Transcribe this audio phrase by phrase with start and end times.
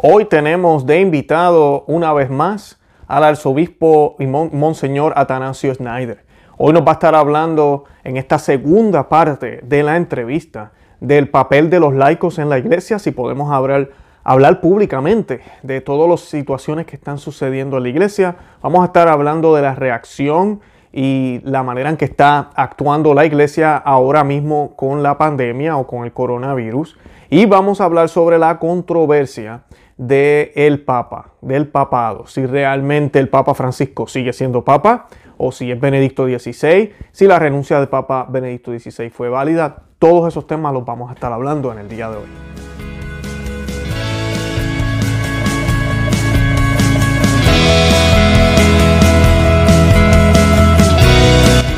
[0.00, 6.24] Hoy tenemos de invitado una vez más al arzobispo y monseñor Atanasio Snyder.
[6.56, 11.68] Hoy nos va a estar hablando en esta segunda parte de la entrevista del papel
[11.68, 13.90] de los laicos en la iglesia, si podemos hablar,
[14.22, 18.36] hablar públicamente de todas las situaciones que están sucediendo en la iglesia.
[18.62, 20.60] Vamos a estar hablando de la reacción
[20.92, 25.88] y la manera en que está actuando la iglesia ahora mismo con la pandemia o
[25.88, 26.96] con el coronavirus.
[27.30, 29.64] Y vamos a hablar sobre la controversia
[29.98, 35.70] del el Papa, del papado, si realmente el Papa Francisco sigue siendo Papa o si
[35.70, 39.82] es Benedicto XVI, si la renuncia del Papa Benedicto XVI fue válida.
[39.98, 42.26] Todos esos temas los vamos a estar hablando en el día de hoy.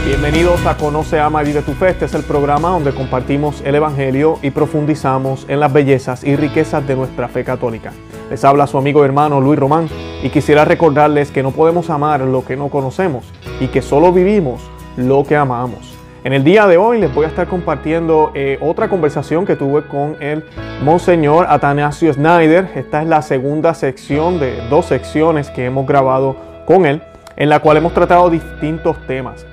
[0.04, 1.88] Bienvenidos a Conoce, Ama y Vive tu Fe.
[1.88, 6.86] Este es el programa donde compartimos el Evangelio y profundizamos en las bellezas y riquezas
[6.86, 7.92] de nuestra fe católica.
[8.30, 9.88] Les habla su amigo y hermano Luis Román
[10.22, 13.24] y quisiera recordarles que no podemos amar lo que no conocemos
[13.58, 14.62] y que solo vivimos
[14.96, 15.98] lo que amamos.
[16.22, 19.82] En el día de hoy les voy a estar compartiendo eh, otra conversación que tuve
[19.82, 20.44] con el
[20.84, 22.70] Monseñor Atanasio Snyder.
[22.76, 26.36] Esta es la segunda sección de dos secciones que hemos grabado
[26.66, 27.02] con él,
[27.36, 29.44] en la cual hemos tratado distintos temas.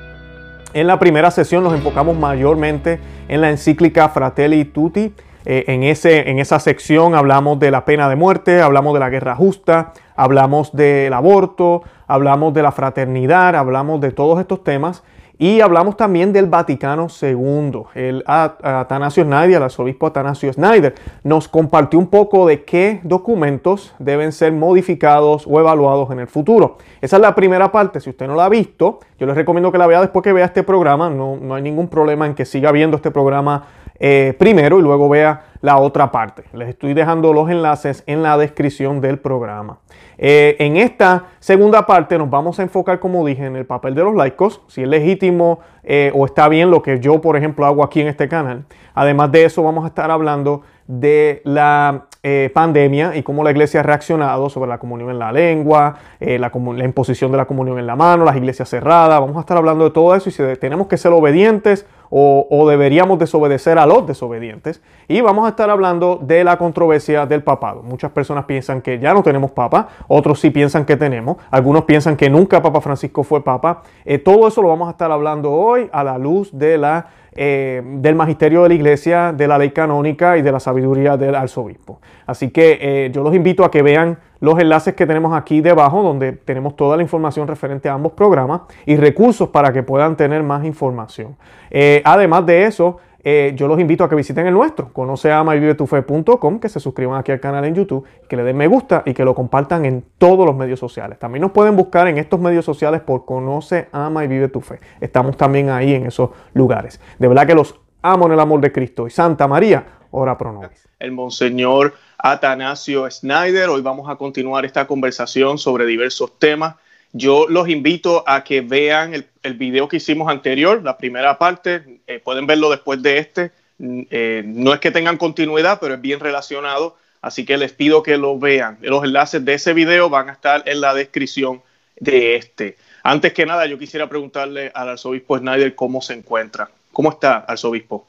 [0.73, 5.13] En la primera sesión nos enfocamos mayormente en la encíclica Fratelli Tutti.
[5.49, 9.09] Eh, en, ese, en esa sección hablamos de la pena de muerte, hablamos de la
[9.09, 15.03] guerra justa, hablamos del aborto, hablamos de la fraternidad, hablamos de todos estos temas.
[15.39, 17.83] Y hablamos también del Vaticano II.
[17.93, 24.31] El Atanasio Schneider, el arzobispo Atanasio Schneider, nos compartió un poco de qué documentos deben
[24.31, 26.77] ser modificados o evaluados en el futuro.
[27.01, 28.01] Esa es la primera parte.
[28.01, 30.45] Si usted no la ha visto, yo les recomiendo que la vea después que vea
[30.45, 31.09] este programa.
[31.11, 33.67] No, no hay ningún problema en que siga viendo este programa
[33.99, 36.43] eh, primero y luego vea la otra parte.
[36.53, 39.79] Les estoy dejando los enlaces en la descripción del programa.
[40.17, 44.03] Eh, en esta segunda parte nos vamos a enfocar, como dije, en el papel de
[44.03, 47.83] los laicos, si es legítimo eh, o está bien lo que yo, por ejemplo, hago
[47.83, 48.65] aquí en este canal.
[48.93, 53.79] Además de eso, vamos a estar hablando de la eh, pandemia y cómo la iglesia
[53.79, 57.87] ha reaccionado sobre la comunión en la lengua, la, la, imposición de la comunión en
[57.87, 59.19] la mano, las iglesias cerradas.
[59.21, 63.19] Vamos a estar hablando de todo eso y si tenemos que ser obedientes o, deberíamos
[63.19, 64.81] desobedecer a los desobedientes.
[65.07, 67.83] Y vamos a estar hablando de la controversia del papado.
[67.83, 72.15] Muchas personas piensan que ya no tenemos papa, otros sí piensan que tenemos, algunos piensan
[72.15, 73.83] que nunca Papa Francisco fue papa.
[74.05, 77.83] Eh, todo eso lo vamos a estar hablando hoy a la luz de la eh,
[77.85, 82.01] del magisterio de la iglesia, de la ley canónica y de la sabiduría del arzobispo.
[82.25, 86.01] Así que eh, yo los invito a que vean los enlaces que tenemos aquí debajo,
[86.01, 90.41] donde tenemos toda la información referente a ambos programas y recursos para que puedan tener
[90.41, 91.35] más información.
[91.69, 96.69] Eh, además de eso, eh, yo los invito a que visiten el nuestro, conoceamavivetufe.com, que
[96.69, 99.35] se suscriban aquí al canal en YouTube, que le den me gusta y que lo
[99.35, 101.19] compartan en todos los medios sociales.
[101.19, 104.79] También nos pueden buscar en estos medios sociales por Conoce, Ama y Vive tu Fe.
[105.01, 107.01] Estamos también ahí en esos lugares.
[107.19, 109.07] De verdad que los amo en el amor de Cristo.
[109.07, 110.61] Y Santa María, ora pro.
[110.99, 113.69] El Monseñor Atanasio Snyder.
[113.69, 116.75] Hoy vamos a continuar esta conversación sobre diversos temas
[117.13, 121.96] yo los invito a que vean el, el video que hicimos anterior, la primera parte,
[122.07, 123.51] eh, pueden verlo después de este.
[123.77, 128.01] Mm, eh, no es que tengan continuidad, pero es bien relacionado, así que les pido
[128.01, 128.77] que lo vean.
[128.81, 131.61] Los enlaces de ese video van a estar en la descripción
[131.99, 132.77] de este.
[133.03, 136.69] Antes que nada, yo quisiera preguntarle al arzobispo Snyder cómo se encuentra.
[136.91, 138.07] ¿Cómo está, arzobispo?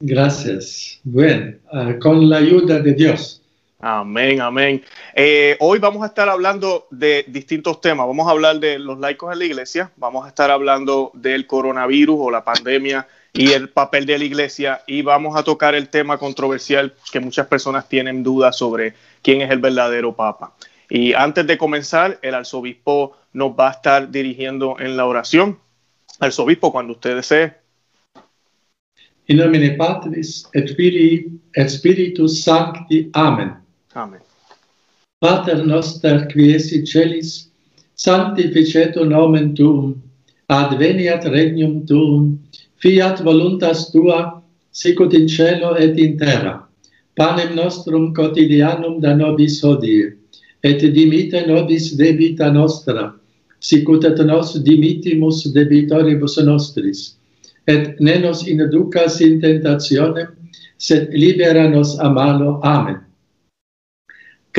[0.00, 1.00] Gracias.
[1.04, 3.42] Bueno, ah, con la ayuda de Dios.
[3.80, 4.82] Amén, amén.
[5.14, 8.08] Eh, hoy vamos a estar hablando de distintos temas.
[8.08, 12.16] Vamos a hablar de los laicos en la iglesia, vamos a estar hablando del coronavirus
[12.18, 16.18] o la pandemia y el papel de la iglesia y vamos a tocar el tema
[16.18, 20.54] controversial que muchas personas tienen dudas sobre quién es el verdadero papa.
[20.90, 25.56] Y antes de comenzar, el arzobispo nos va a estar dirigiendo en la oración.
[26.18, 27.54] Arzobispo, cuando usted desee.
[29.28, 30.74] In nomine Patris et
[31.54, 33.10] et Spiritus Sancti.
[33.12, 33.67] Amen.
[33.98, 34.20] Amen.
[35.20, 37.48] Pater noster qui es in celis,
[37.96, 39.96] sanctificetur nomen tuum,
[40.48, 42.38] adveniat regnum tuum,
[42.78, 44.40] fiat voluntas tua,
[44.70, 46.62] sicut in cielo et in terra.
[47.16, 50.14] Panem nostrum quotidianum da nobis hodie,
[50.62, 53.12] et dimite nobis debita nostra,
[53.58, 57.16] sicut et nos dimitimus debitoribus nostris,
[57.66, 60.30] et ne nos inducas in tentationem,
[60.78, 62.60] sed libera nos a malo.
[62.62, 63.07] Amen.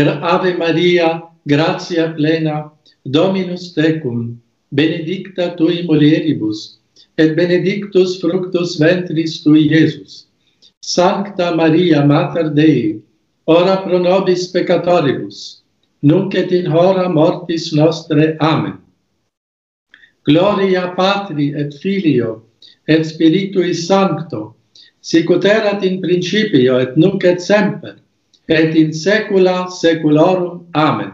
[0.08, 2.72] Ave Maria, gratia plena,
[3.06, 4.38] Dominus tecum,
[4.72, 6.78] benedicta tui mulieribus,
[7.18, 10.28] et benedictus fructus ventris tui, Iesus.
[10.82, 13.02] Sancta Maria, Mater Dei,
[13.48, 15.62] ora pro nobis peccatoribus,
[16.02, 18.38] nunc et in hora mortis nostre.
[18.40, 18.78] Amen.
[20.24, 22.44] Gloria Patri et Filio
[22.88, 24.56] et Spiritui Sancto,
[25.02, 27.98] sicut erat in principio et nunc et semper
[28.50, 30.66] et in saecula saeculorum.
[30.74, 31.14] Amen.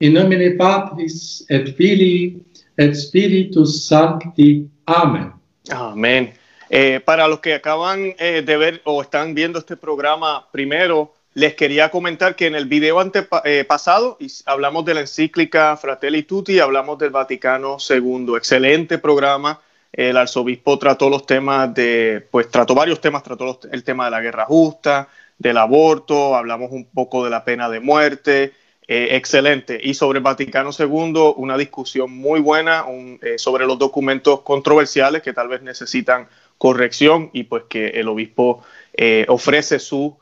[0.00, 2.40] In nomine Patris et Filii
[2.76, 4.68] et Spiritus Sancti.
[4.86, 5.32] Amén.
[5.70, 6.32] Amén.
[6.70, 11.54] Eh, para los que acaban eh, de ver o están viendo este programa primero, les
[11.54, 16.98] quería comentar que en el video antepasado eh, hablamos de la encíclica Fratelli Tutti, hablamos
[16.98, 18.34] del Vaticano II.
[18.36, 19.60] Excelente programa.
[19.92, 24.20] El arzobispo trató los temas de, pues trató varios temas, trató el tema de la
[24.20, 25.08] guerra justa,
[25.38, 28.52] del aborto, hablamos un poco de la pena de muerte,
[28.86, 29.78] eh, excelente.
[29.82, 32.84] Y sobre el Vaticano II, una discusión muy buena
[33.22, 38.64] eh, sobre los documentos controversiales que tal vez necesitan corrección y pues que el obispo
[38.94, 40.18] eh, ofrece su,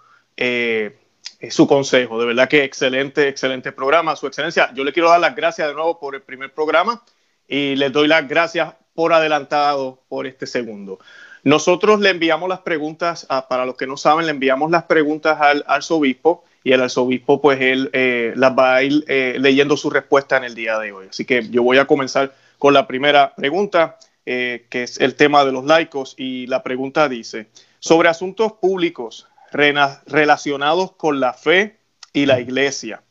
[1.48, 2.18] su consejo.
[2.18, 4.16] De verdad que excelente, excelente programa.
[4.16, 7.02] Su excelencia, yo le quiero dar las gracias de nuevo por el primer programa
[7.48, 10.98] y les doy las gracias por adelantado por este segundo.
[11.46, 15.64] Nosotros le enviamos las preguntas, para los que no saben, le enviamos las preguntas al
[15.68, 20.36] arzobispo y el arzobispo pues él eh, las va a ir eh, leyendo su respuesta
[20.38, 21.06] en el día de hoy.
[21.08, 25.44] Así que yo voy a comenzar con la primera pregunta, eh, que es el tema
[25.44, 27.46] de los laicos, y la pregunta dice,
[27.78, 31.78] sobre asuntos públicos relacionados con la fe
[32.12, 33.04] y la iglesia,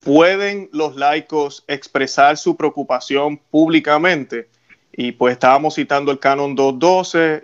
[0.00, 4.50] ¿pueden los laicos expresar su preocupación públicamente?
[4.92, 7.42] Y pues estábamos citando el canon 212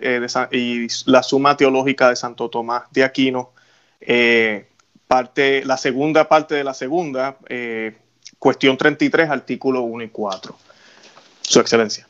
[0.51, 3.53] y la suma teológica de Santo Tomás de Aquino,
[5.09, 7.97] parte, la segunda parte de la segunda, eh,
[8.37, 10.55] cuestión 33, artículo 1 y 4.
[11.41, 12.07] Su Excelencia.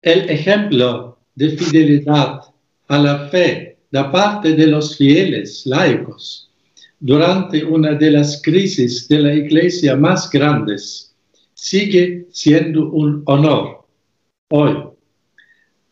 [0.00, 2.40] El ejemplo de fidelidad
[2.88, 6.50] a la fe da parte de los fieles laicos
[6.98, 11.14] durante una de las crisis de la iglesia más grandes
[11.52, 13.79] sigue siendo un honor
[14.50, 14.76] hoy.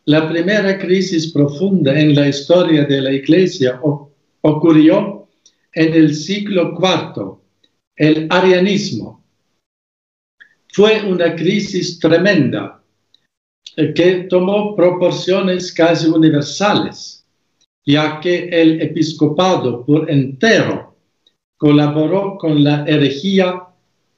[0.04, 3.80] La primera crisis profunda en la historia de la iglesia
[4.40, 5.28] ocurrió
[5.72, 7.38] en el siglo IV,
[7.96, 9.22] el arianismo.
[10.72, 12.82] Fue una crisis tremenda
[13.76, 17.24] eh, que tomó proporciones casi universales,
[17.86, 20.96] ya que el episcopado por entero
[21.56, 23.62] colaboró con la herejía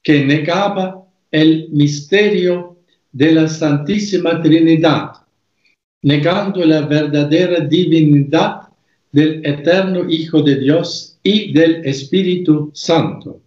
[0.02, 2.79] que negaba el misterio
[3.12, 5.12] de la Santísima Trinidad,
[6.02, 8.68] negando la verdadera divinidad
[9.12, 13.40] del eterno Hijo de Dios y del Espíritu Santo.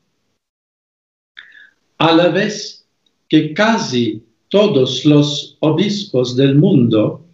[1.98, 2.86] A la vez
[3.30, 7.26] que casi todos los obispos del mundo,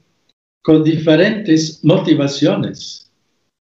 [0.61, 3.11] con diferentes motivaciones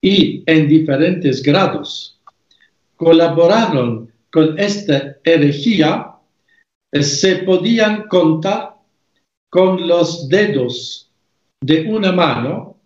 [0.02, 2.20] y en diferentes grados,
[2.96, 6.17] colaboraron con esta herejía,
[6.94, 8.76] se podían contar
[9.50, 11.12] con los dedos
[11.62, 12.78] de una mano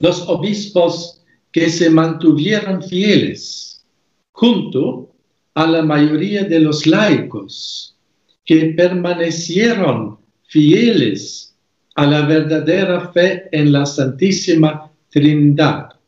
[0.00, 3.86] los obispos que se mantuvieron fieles,
[4.32, 5.14] junto
[5.54, 7.96] a la mayoría de los laicos
[8.44, 11.56] que permanecieron fieles
[11.94, 15.98] a la verdadera fe en la Santísima Trinidad,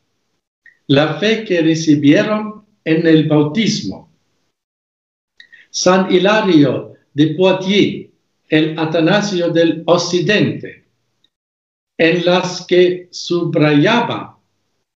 [0.87, 4.08] la fe que recibieron en el bautismo.
[5.69, 8.09] San Hilario de Poitiers,
[8.47, 10.85] el Atanasio del Occidente,
[11.97, 14.39] en las que subrayaba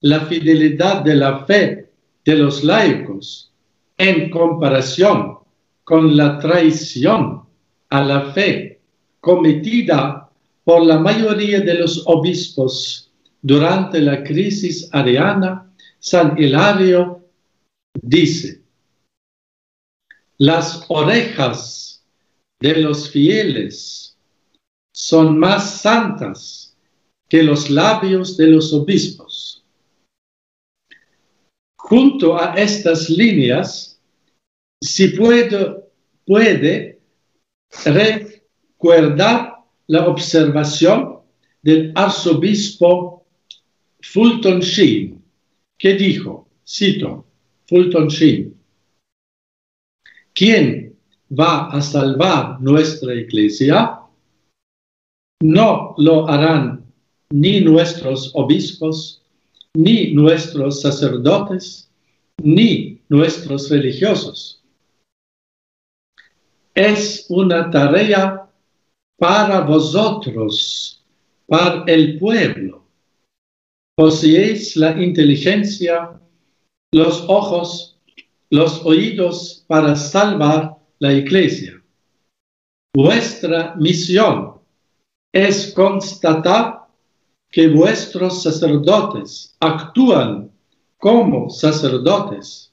[0.00, 1.90] la fidelidad de la fe
[2.24, 3.52] de los laicos
[3.98, 5.38] en comparación
[5.84, 7.42] con la traición
[7.90, 8.80] a la fe
[9.20, 10.30] cometida
[10.64, 13.10] por la mayoría de los obispos
[13.40, 17.24] durante la crisis ariana, San Hilario
[18.00, 18.61] dice,
[20.42, 22.04] las orejas
[22.60, 24.18] de los fieles
[24.92, 26.76] son más santas
[27.28, 29.64] que los labios de los obispos.
[31.78, 34.00] Junto a estas líneas,
[34.82, 35.84] si puede,
[36.26, 36.98] puede
[37.84, 41.20] recordar la observación
[41.62, 43.24] del arzobispo
[44.00, 45.22] Fulton Sheen,
[45.78, 47.24] que dijo, cito,
[47.68, 48.60] Fulton Sheen,
[50.34, 50.96] ¿quién
[51.30, 54.00] va a salvar nuestra iglesia?
[55.42, 56.84] No lo harán
[57.30, 59.22] ni nuestros obispos,
[59.74, 61.90] ni nuestros sacerdotes,
[62.42, 64.62] ni nuestros religiosos.
[66.74, 68.48] Es una tarea
[69.18, 71.02] para vosotros,
[71.46, 72.84] para el pueblo.
[73.96, 76.18] Poseéis la inteligencia
[76.94, 77.91] los ojos,
[78.52, 81.82] los oídos para salvar la iglesia.
[82.94, 84.60] Vuestra misión
[85.32, 86.86] es constatar
[87.50, 90.52] que vuestros sacerdotes actúan
[90.98, 92.70] como sacerdotes.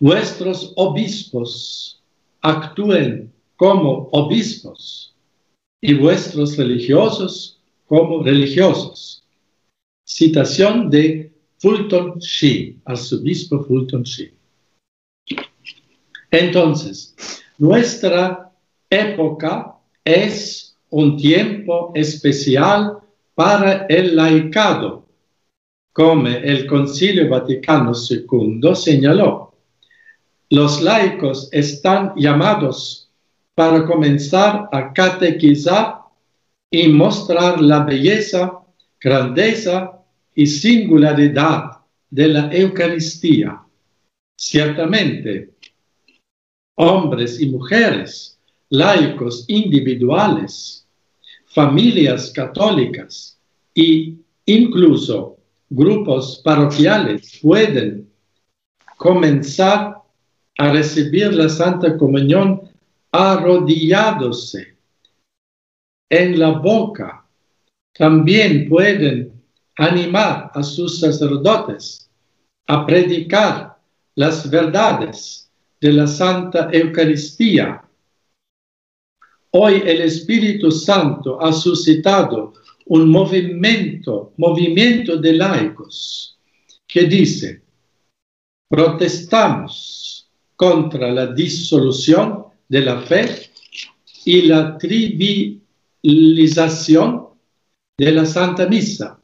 [0.00, 2.02] Vuestros obispos
[2.40, 5.14] actúen como obispos
[5.80, 9.22] y vuestros religiosos como religiosos.
[10.04, 11.27] Citación de
[11.58, 14.32] Fulton Sheen, arzobispo Fulton Sheen.
[16.30, 17.14] Entonces,
[17.58, 18.52] nuestra
[18.90, 19.74] época
[20.04, 22.98] es un tiempo especial
[23.34, 25.06] para el laicado,
[25.92, 29.54] como el Concilio Vaticano II señaló.
[30.50, 33.10] Los laicos están llamados
[33.54, 35.98] para comenzar a catequizar
[36.70, 38.60] y mostrar la belleza,
[39.00, 39.97] grandeza
[40.38, 43.60] y singularidad de la Eucaristía.
[44.36, 45.50] Ciertamente,
[46.76, 50.86] hombres y mujeres, laicos individuales,
[51.46, 53.36] familias católicas
[53.74, 54.14] e
[54.46, 58.08] incluso grupos parroquiales pueden
[58.96, 59.96] comenzar
[60.56, 62.60] a recibir la Santa Comunión
[63.10, 64.76] arrodillándose
[66.08, 67.26] en la boca.
[67.92, 69.37] También pueden
[69.78, 72.10] animar a sus sacerdotes
[72.66, 73.78] a predicar
[74.16, 77.82] las verdades de la Santa Eucaristía.
[79.52, 82.52] Hoy el Espíritu Santo ha suscitado
[82.86, 86.36] un movimiento, movimiento de laicos
[86.86, 87.62] que dice,
[88.68, 93.50] protestamos contra la disolución de la fe
[94.24, 97.28] y la trivialización
[97.96, 99.17] de la Santa Misa.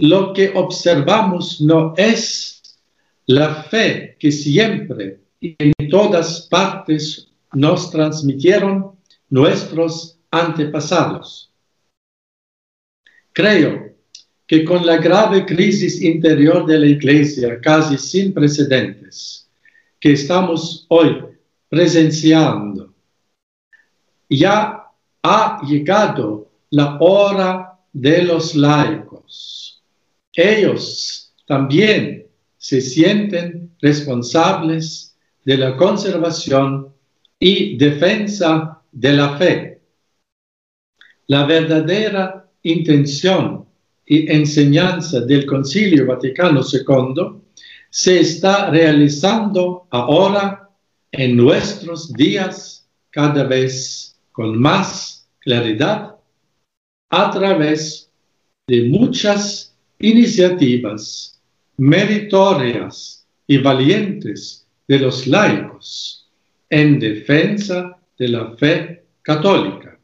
[0.00, 2.78] Lo que observamos no es
[3.26, 8.92] la fe que siempre y en todas partes nos transmitieron
[9.28, 11.52] nuestros antepasados.
[13.32, 13.94] Creo
[14.46, 19.50] que con la grave crisis interior de la Iglesia, casi sin precedentes,
[20.00, 21.24] que estamos hoy
[21.68, 22.94] presenciando,
[24.30, 24.86] ya
[25.22, 29.59] ha llegado la hora de los laicos.
[30.34, 36.92] Ellos también se sienten responsables de la conservación
[37.38, 39.80] y defensa de la fe.
[41.26, 43.66] La verdadera intención
[44.04, 47.40] y enseñanza del Concilio Vaticano II
[47.88, 50.68] se está realizando ahora
[51.10, 56.16] en nuestros días cada vez con más claridad
[57.08, 58.10] a través
[58.66, 59.69] de muchas
[60.00, 61.40] iniciativas
[61.76, 66.28] meritorias y valientes de los laicos
[66.68, 69.98] en defensa de la fe católica.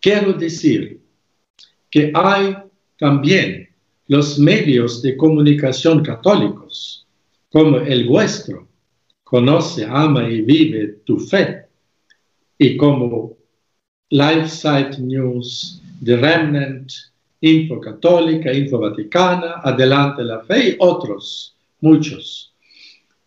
[0.00, 1.00] Quiero decir
[1.90, 2.56] que hay
[2.98, 3.68] también
[4.08, 7.06] los medios de comunicación católicos,
[7.50, 8.68] como el vuestro,
[9.24, 11.66] conoce, ama y vive tu fe,
[12.58, 13.36] y como
[14.10, 16.92] LifeSite News, The Remnant,
[17.40, 22.54] Info Católica, Info Vaticana, Adelante la Fe y otros, muchos,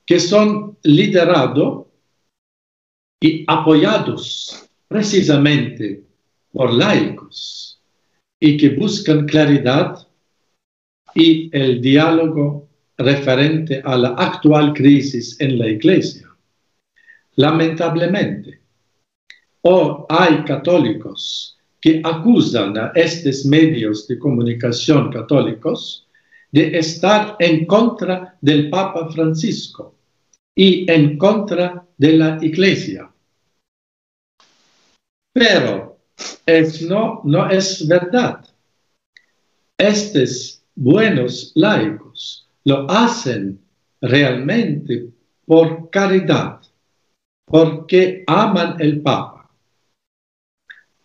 [0.05, 1.87] que son liderados
[3.21, 6.03] y apoyados precisamente
[6.51, 7.79] por laicos
[8.39, 10.07] y que buscan claridad
[11.13, 16.27] y el diálogo referente a la actual crisis en la iglesia.
[17.35, 18.61] Lamentablemente,
[19.61, 26.07] o hay católicos que acusan a estos medios de comunicación católicos
[26.51, 29.95] de estar en contra del Papa Francisco
[30.55, 33.09] y en contra de la Iglesia.
[35.31, 35.99] Pero
[36.45, 38.45] es, no, no es verdad.
[39.77, 43.61] Estos buenos laicos lo hacen
[44.01, 45.09] realmente
[45.45, 46.59] por caridad,
[47.45, 49.38] porque aman el Papa,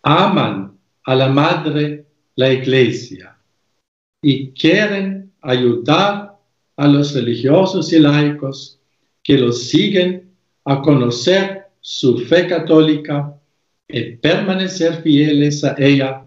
[0.05, 2.07] aman a la Madre,
[2.37, 3.37] la Iglesia,
[4.23, 6.39] y quieren ayudar
[6.77, 8.79] a los religiosos y laicos
[9.23, 10.31] que los siguen
[10.65, 13.35] a conocer su fe católica
[13.89, 16.27] y permanecer fieles a ella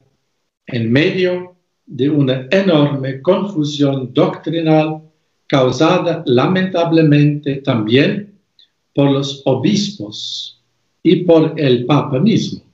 [0.68, 1.56] en medio
[1.86, 5.02] de una enorme confusión doctrinal
[5.48, 8.40] causada lamentablemente también
[8.94, 10.62] por los obispos
[11.04, 12.67] y por el Papa mismo.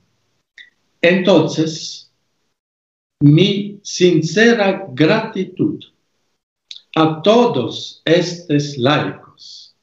[1.06, 2.10] Entonces,
[3.20, 5.84] mi sincera gratitud
[6.96, 9.76] a todos estos laicos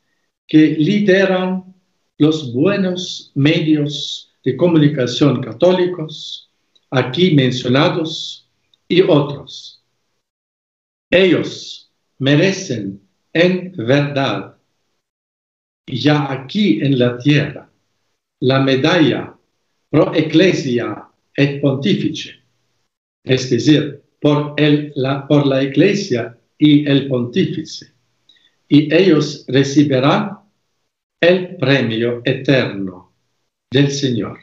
[0.48, 1.76] que lideran
[2.18, 6.50] los buenos medios de comunicación católicos,
[6.90, 8.50] aquí mencionados,
[8.88, 9.84] y otros.
[11.12, 13.00] Ellos merecen
[13.32, 14.58] en verdad,
[15.86, 17.72] ya aquí en la tierra,
[18.40, 19.38] la medalla
[19.92, 21.10] pro ecclesia
[21.42, 22.36] et pontifice,
[23.24, 27.92] es decir, por, el, la, por la iglesia y el pontífice,
[28.68, 30.40] y ellos recibirán
[31.20, 33.12] el premio eterno
[33.72, 34.40] del Señor.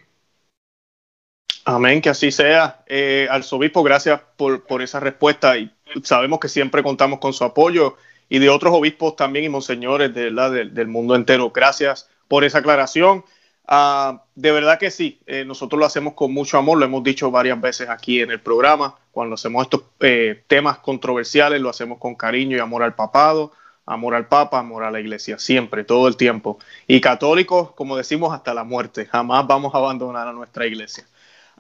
[1.65, 2.83] Amén, que así sea.
[2.87, 5.71] Eh, arzobispo, gracias por, por, esa respuesta y
[6.03, 7.97] sabemos que siempre contamos con su apoyo
[8.29, 11.51] y de otros obispos también y monseñores de, la, del mundo entero.
[11.51, 13.25] Gracias por esa aclaración.
[13.71, 17.31] Uh, de verdad que sí, eh, nosotros lo hacemos con mucho amor, lo hemos dicho
[17.31, 22.15] varias veces aquí en el programa, cuando hacemos estos eh, temas controversiales, lo hacemos con
[22.15, 23.53] cariño y amor al papado,
[23.85, 26.59] amor al papa, amor a la iglesia, siempre, todo el tiempo.
[26.87, 31.05] Y católicos, como decimos, hasta la muerte, jamás vamos a abandonar a nuestra iglesia.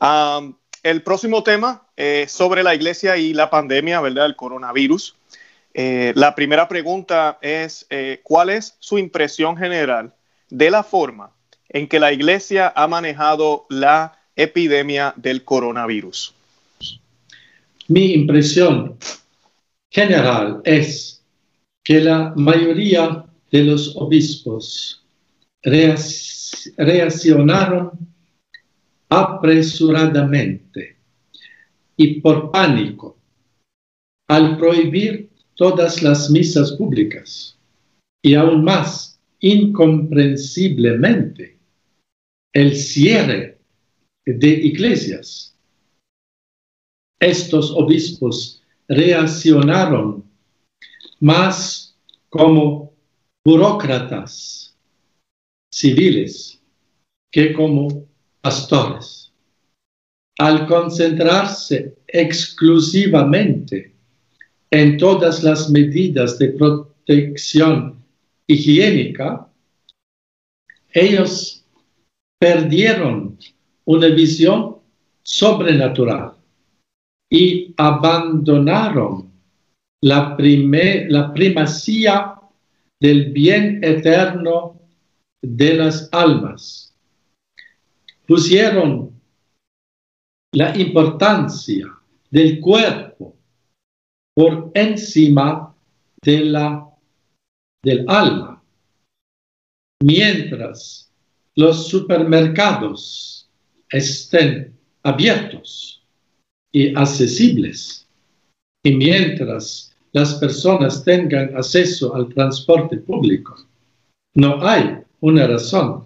[0.01, 4.25] Uh, el próximo tema eh, sobre la iglesia y la pandemia, ¿verdad?
[4.25, 5.15] El coronavirus.
[5.75, 7.87] La primera pregunta es,
[8.25, 10.13] ¿cuál es su impresión general
[10.51, 11.31] de la forma
[11.69, 16.35] en que la iglesia ha manejado la epidemia del coronavirus?
[17.89, 18.97] Mi impresión
[19.91, 21.23] general es
[21.83, 25.03] que la mayoría de los obispos
[26.77, 27.91] reaccionaron
[29.09, 30.99] apresuradamente
[31.97, 33.17] y por pánico
[34.29, 37.57] al prohibir todas las misas públicas
[38.23, 41.58] y aún más incomprensiblemente
[42.59, 43.57] el cierre
[44.27, 45.57] de iglesias.
[47.21, 50.25] Estos obispos reaccionaron
[51.21, 51.97] más
[52.29, 52.93] como
[53.45, 54.77] burócratas
[55.73, 56.61] civiles
[57.31, 58.09] que como
[58.41, 59.33] pastores.
[60.41, 63.95] Al concentrarse exclusivamente
[64.73, 68.05] en todas las medidas de protección
[68.49, 69.49] higiénica,
[70.93, 71.58] ellos
[72.39, 73.39] perdieron
[73.85, 74.77] una visión
[75.23, 76.35] sobrenatural
[77.31, 79.31] y abandonaron
[80.03, 82.35] la, la primacía
[83.01, 84.81] del bien eterno
[85.43, 86.95] de las almas.
[88.27, 89.19] Pusieron
[90.53, 91.87] la importancia
[92.31, 93.37] del cuerpo
[94.35, 95.75] por encima
[96.23, 96.89] de la,
[97.83, 98.63] del alma,
[100.03, 101.08] mientras
[101.59, 103.51] los supermercados
[103.91, 106.05] estén abiertos
[106.71, 108.07] y accesibles
[108.85, 113.57] y mientras las personas tengan acceso al transporte público,
[114.35, 116.05] no hay una razón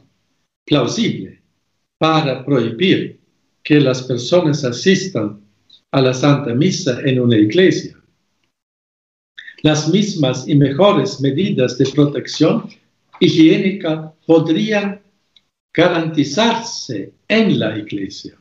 [0.65, 1.43] plausible
[1.99, 3.21] para prohibir
[3.62, 5.38] que las personas asistan
[5.91, 7.95] a la Santa Misa en una iglesia.
[9.62, 12.71] Las mismas y mejores medidas de protección
[13.21, 15.02] higiénica podrían
[15.75, 18.35] garantizarse en la iglesia.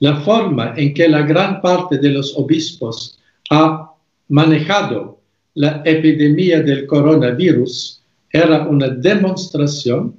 [0.00, 3.18] La forma en que la gran parte de los obispos
[3.50, 3.92] ha
[4.28, 5.20] manejado
[5.54, 10.16] la epidemia del coronavirus era una demostración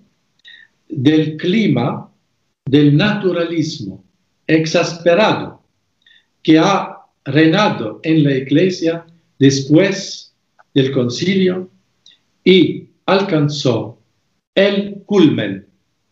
[0.88, 2.10] del clima
[2.66, 4.04] del naturalismo
[4.48, 5.62] exasperado
[6.44, 9.06] que ha reinado en la iglesia
[9.40, 10.34] después
[10.74, 11.70] del concilio
[12.44, 14.00] y alcanzó
[14.56, 15.63] el culmen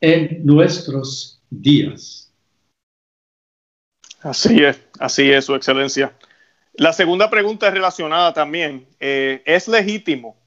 [0.02, 2.34] en nuestros días.
[4.22, 6.14] Así es, así es, Su Excelencia.
[6.74, 8.88] La segunda pregunta es relacionada también.
[9.00, 10.38] Eh, ¿Es legítimo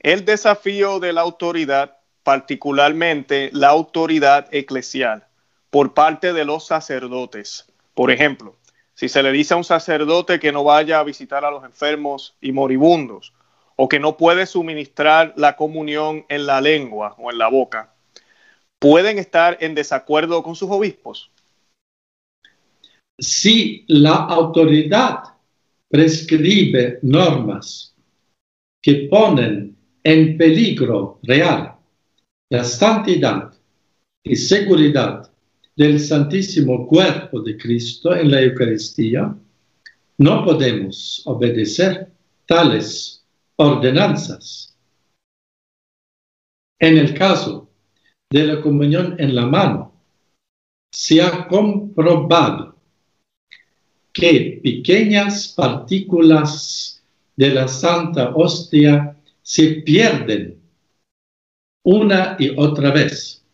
[0.00, 5.26] el desafío de la autoridad, particularmente la autoridad eclesial,
[5.70, 7.66] por parte de los sacerdotes?
[7.94, 8.56] Por ejemplo,
[8.94, 12.36] si se le dice a un sacerdote que no vaya a visitar a los enfermos
[12.40, 13.32] y moribundos,
[13.76, 17.94] o que no puede suministrar la comunión en la lengua o en la boca,
[18.78, 21.30] pueden estar en desacuerdo con sus obispos?
[23.18, 25.24] Si la autoridad
[25.88, 27.94] prescribe normas
[28.80, 31.74] que ponen en peligro real
[32.50, 33.52] la santidad
[34.22, 35.30] y seguridad
[35.74, 39.36] del Santísimo Cuerpo de Cristo en la Eucaristía,
[40.18, 42.10] no podemos obedecer
[42.46, 43.24] tales
[43.56, 44.76] ordenanzas.
[46.80, 47.67] En el caso
[48.30, 49.92] de la comunión en la mano,
[50.92, 52.76] se ha comprobado
[54.12, 57.02] que pequeñas partículas
[57.36, 60.60] de la Santa Hostia se pierden
[61.84, 63.44] una y otra vez.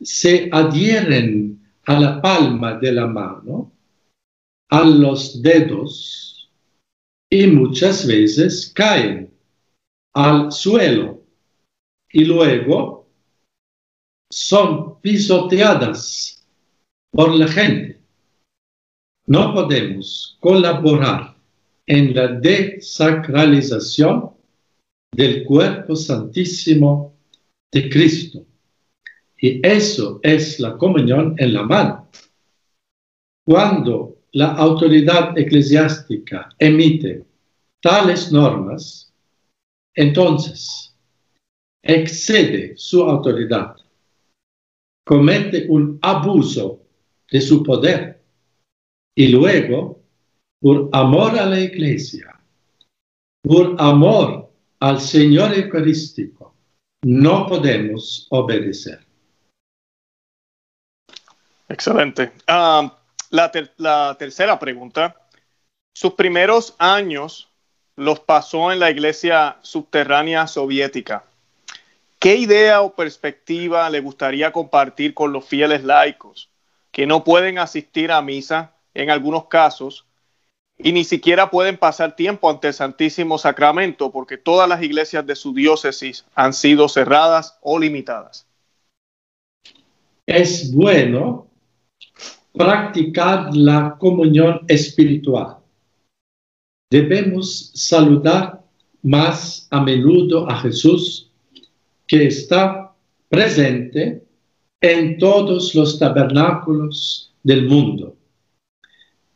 [0.00, 3.72] Se adhieren a la palma de la mano,
[4.70, 6.50] a los dedos
[7.28, 9.32] y muchas veces caen
[10.14, 11.22] al suelo
[12.10, 13.01] y luego
[14.32, 16.42] son pisoteadas
[17.10, 18.00] por la gente.
[19.26, 21.36] No podemos colaborar
[21.86, 24.30] en la desacralización
[25.14, 27.14] del cuerpo santísimo
[27.70, 28.46] de Cristo.
[29.36, 32.08] Y eso es la comunión en la mano.
[33.44, 37.26] Cuando la autoridad eclesiástica emite
[37.82, 39.12] tales normas,
[39.94, 40.96] entonces
[41.82, 43.76] excede su autoridad,
[45.04, 46.80] comete un abuso
[47.30, 48.22] de su poder
[49.14, 50.00] y luego,
[50.60, 52.40] por amor a la iglesia,
[53.42, 56.54] por amor al Señor Eucarístico,
[57.04, 59.04] no podemos obedecer.
[61.68, 62.32] Excelente.
[62.46, 62.98] Ah,
[63.30, 65.16] la, tercera pregunta.
[65.94, 67.48] Sus primeros años
[67.96, 71.24] los pasó en la iglesia subterránea soviética.
[72.22, 76.52] ¿Qué idea o perspectiva le gustaría compartir con los fieles laicos
[76.92, 80.06] que no pueden asistir a misa en algunos casos
[80.78, 85.34] y ni siquiera pueden pasar tiempo ante el Santísimo Sacramento porque todas las iglesias de
[85.34, 88.46] su diócesis han sido cerradas o limitadas?
[90.24, 91.48] Es bueno
[92.52, 95.56] practicar la comunión espiritual.
[96.88, 98.62] Debemos saludar
[99.02, 101.31] más a menudo a Jesús
[102.12, 102.94] que está
[103.30, 104.22] presente
[104.82, 108.14] en todos los tabernáculos del mundo.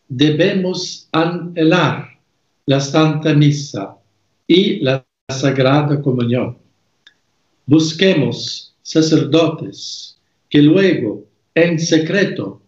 [0.06, 2.06] Debemos anhelar
[2.66, 3.96] la Santa Misa
[4.46, 6.58] y la Sagrada Comunión.
[7.64, 10.18] Busquemos sacerdotes
[10.50, 12.60] que luego, en secreto,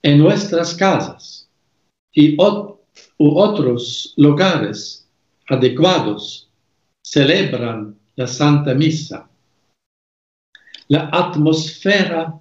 [0.00, 1.46] en nuestras casas
[2.10, 2.38] y
[3.18, 5.06] otros lugares
[5.46, 6.48] adecuados
[7.02, 9.25] celebran la Santa Misa.
[10.88, 12.38] La atmósfera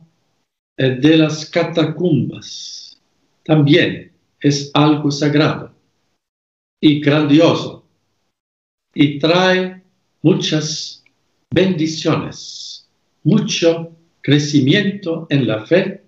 [0.78, 3.02] eh, de las catacumbas
[3.44, 5.74] también es algo sagrado
[6.82, 7.86] y grandioso
[8.94, 9.82] y trae
[10.22, 11.04] muchas
[11.52, 12.88] bendiciones,
[13.24, 16.04] mucho crecimiento en la fe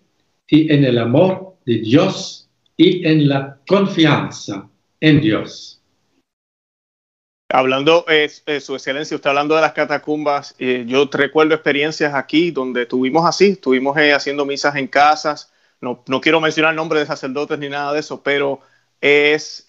[0.47, 4.69] y en el amor de Dios y en la confianza
[4.99, 5.76] en Dios.
[7.49, 8.29] Hablando, eh,
[8.59, 13.51] Su Excelencia, usted hablando de las catacumbas, eh, yo recuerdo experiencias aquí donde estuvimos así,
[13.51, 17.93] estuvimos eh, haciendo misas en casas, no, no, quiero mencionar nombres de sacerdotes ni nada
[17.93, 18.59] de eso, pero
[18.99, 19.65] es,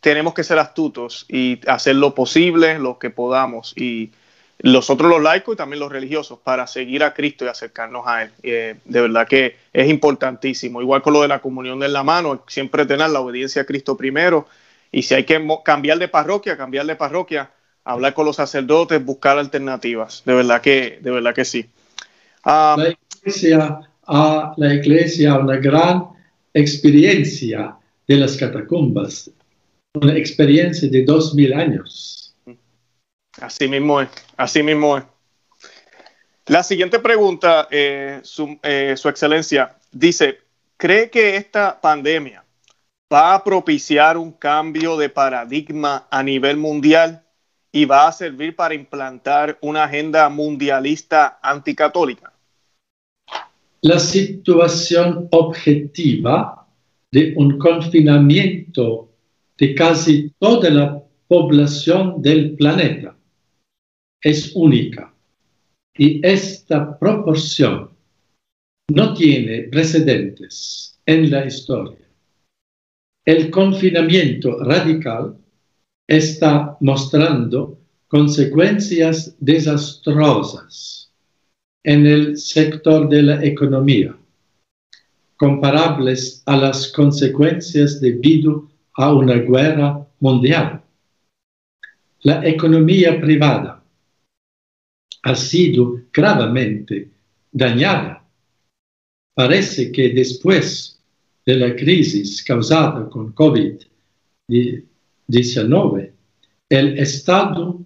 [0.00, 4.10] tenemos que ser astutos y hacer lo posible, lo que podamos, y
[4.58, 8.22] los otros los laicos y también los religiosos para seguir a Cristo y acercarnos a
[8.22, 8.30] Él.
[8.42, 10.80] Eh, de verdad que es importantísimo.
[10.80, 13.96] Igual con lo de la comunión en la mano, siempre tener la obediencia a Cristo
[13.96, 14.46] primero.
[14.94, 17.50] Y si hay que cambiar de parroquia, cambiar de parroquia,
[17.82, 20.22] hablar con los sacerdotes, buscar alternativas.
[20.24, 21.66] De verdad que, de verdad que sí.
[22.44, 26.04] la, iglesia, a la iglesia una gran
[26.52, 27.76] experiencia
[28.06, 29.32] de las catacumbas,
[29.94, 32.36] una experiencia de dos mil años
[33.40, 35.04] Así mismo es, así mismo es.
[36.46, 38.22] La siguiente pregunta, eh,
[38.62, 40.38] eh, su, Excelencia, dice,
[40.76, 42.43] ¿cree que esta pandemia
[43.14, 47.22] va a propiciar un cambio de paradigma a nivel mundial
[47.70, 52.32] y va a servir para implantar una agenda mundialista anticatólica?
[53.82, 56.66] La situación objetiva
[57.12, 59.10] de un confinamiento
[59.58, 63.16] de casi toda la población del planeta
[64.20, 65.14] es única
[65.96, 67.90] y esta proporción
[68.88, 72.03] no tiene precedentes en la historia.
[73.26, 75.38] El confinamiento radical
[76.06, 81.10] está mostrando consecuencias desastrosas
[81.82, 84.14] en el sector de la economía,
[85.36, 90.82] comparables a las consecuencias debido a una guerra mundial.
[92.20, 93.82] La economía privada
[95.22, 97.10] ha sido gravemente
[97.50, 98.22] dañada.
[99.34, 100.93] Parece que después
[101.46, 106.12] de la crisis causada con COVID-19,
[106.68, 107.80] el Estado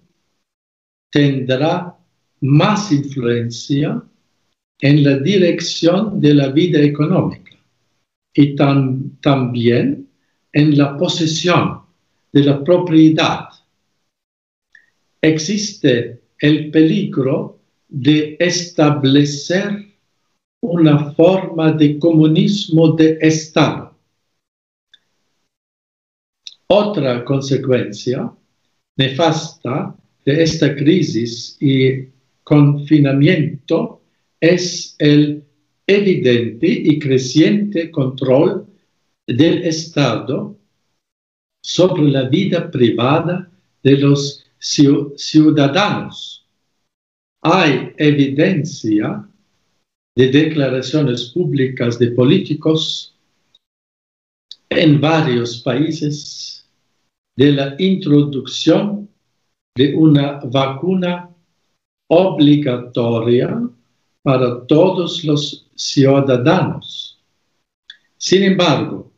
[1.11, 1.95] tendrá
[2.41, 4.03] más influencia
[4.81, 7.55] en la dirección de la vida económica
[8.33, 10.07] y también
[10.53, 11.81] en la posesión
[12.31, 13.49] de la propiedad.
[15.21, 19.88] Existe el peligro de establecer
[20.61, 23.97] una forma de comunismo de Estado.
[26.67, 28.31] Otra consecuencia
[28.97, 29.95] nefasta
[30.25, 32.09] de esta crisis y
[32.43, 34.01] confinamiento
[34.39, 35.43] es el
[35.87, 38.67] evidente y creciente control
[39.25, 40.55] del Estado
[41.63, 43.49] sobre la vida privada
[43.81, 46.45] de los ciudadanos.
[47.41, 49.28] Hay evidencia
[50.15, 53.15] de declaraciones públicas de políticos
[54.69, 56.69] en varios países
[57.35, 59.09] de la introducción
[59.75, 61.29] de una vacuna
[62.09, 63.69] obligatoria
[64.21, 67.19] para todos los ciudadanos.
[68.17, 69.11] Sin embargo,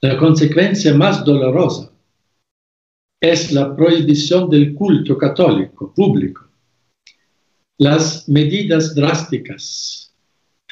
[0.00, 1.92] la consecuencia más dolorosa
[3.20, 6.51] es la prohibición del culto católico público.
[7.82, 10.14] Las medidas drásticas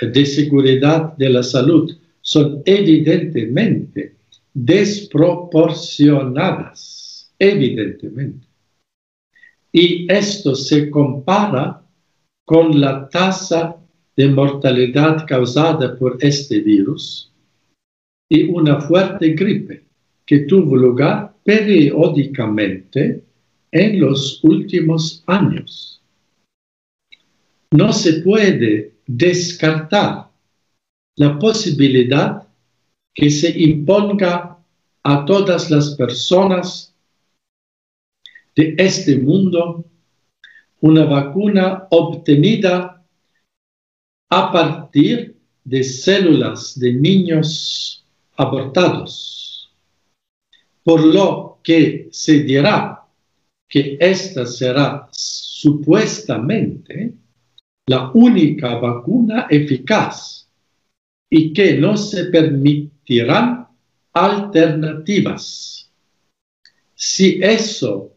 [0.00, 4.14] de seguridad de la salud son evidentemente
[4.54, 8.46] desproporcionadas, evidentemente.
[9.72, 11.84] Y esto se compara
[12.44, 13.76] con la tasa
[14.16, 17.32] de mortalidad causada por este virus
[18.28, 19.84] y una fuerte gripe
[20.24, 23.24] que tuvo lugar periódicamente
[23.72, 25.99] en los últimos años.
[27.72, 30.28] No se puede descartar
[31.16, 32.48] la posibilidad
[33.14, 34.58] que se imponga
[35.02, 36.94] a todas las personas
[38.56, 39.84] de este mundo
[40.80, 43.04] una vacuna obtenida
[44.30, 48.04] a partir de células de niños
[48.36, 49.72] abortados,
[50.82, 53.06] por lo que se dirá
[53.68, 57.14] que esta será supuestamente
[57.90, 60.48] la única vacuna eficaz
[61.28, 63.66] y que no se permitirán
[64.12, 65.90] alternativas.
[66.94, 68.12] Si eso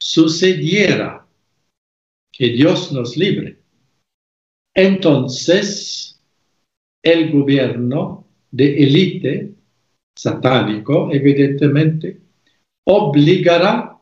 [0.00, 1.26] sucediera,
[2.32, 3.58] que Dios nos libre,
[4.72, 6.20] entonces
[7.02, 9.54] el gobierno de élite,
[10.16, 12.20] satánico evidentemente,
[12.86, 13.98] obligará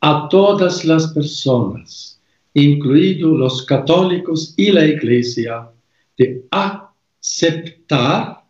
[0.00, 2.11] a todas las personas,
[2.54, 5.70] incluidos los católicos y la iglesia,
[6.16, 8.44] de aceptar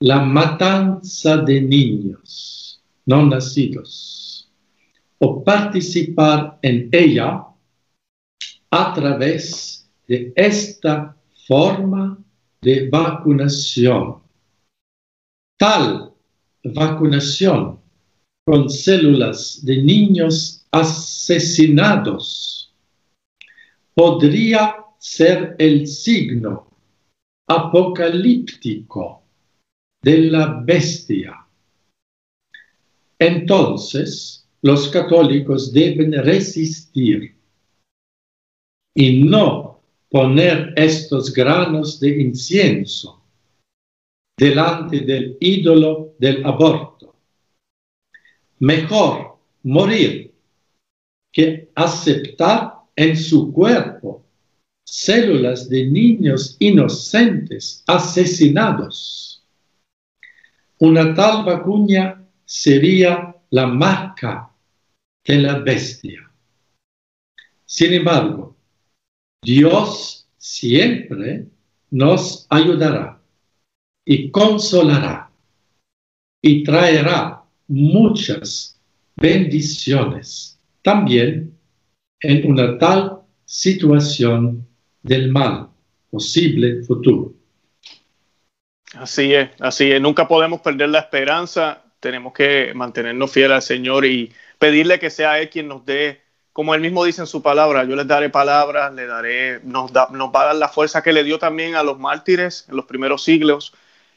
[0.00, 4.50] la matanza de niños no nacidos
[5.18, 7.44] o participar en ella
[8.70, 11.16] a través de esta
[11.46, 12.18] forma
[12.60, 14.18] de vacunación.
[15.58, 16.12] Tal
[16.62, 17.80] vacunación
[18.44, 22.57] con células de niños asesinados
[23.98, 26.70] podría ser el signo
[27.48, 29.24] apocalíptico
[30.00, 31.44] de la bestia.
[33.18, 37.36] Entonces, los católicos deben resistir
[38.94, 43.20] y no poner estos granos de incienso
[44.38, 47.16] delante del ídolo del aborto.
[48.60, 50.32] Mejor morir
[51.32, 54.26] que aceptar en su cuerpo
[54.84, 59.46] células de niños inocentes asesinados.
[60.80, 64.50] Una tal vacuna sería la marca
[65.24, 66.28] de la bestia.
[67.64, 68.56] Sin embargo,
[69.44, 71.46] Dios siempre
[71.90, 73.22] nos ayudará
[74.04, 75.30] y consolará
[76.42, 78.80] y traerá muchas
[79.14, 81.57] bendiciones también
[82.20, 84.66] en una tal situación
[85.02, 85.68] del mal
[86.10, 87.32] posible futuro.
[88.94, 90.00] Así es, así es.
[90.00, 91.82] Nunca podemos perder la esperanza.
[92.00, 96.20] Tenemos que mantenernos fieles al Señor y pedirle que sea Él quien nos dé
[96.58, 100.34] como él mismo dice en su palabra, yo les daré palabras, le daré, nos, nos
[100.34, 103.22] va a dar la fuerza que le dio también a los mártires en los primeros
[103.22, 103.72] siglos.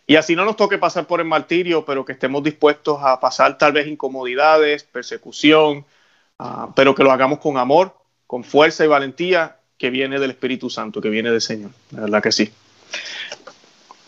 [0.08, 3.60] Y así no nos toque pasar por el martirio, pero que estemos dispuestos a pasar
[3.60, 5.86] tal vez incomodidades, persecución,
[6.42, 7.96] uh, pero que lo hagamos con amor,
[8.28, 11.72] con fuerza y valentía que viene del Espíritu Santo, que viene del Señor.
[11.92, 12.52] La verdad que sí.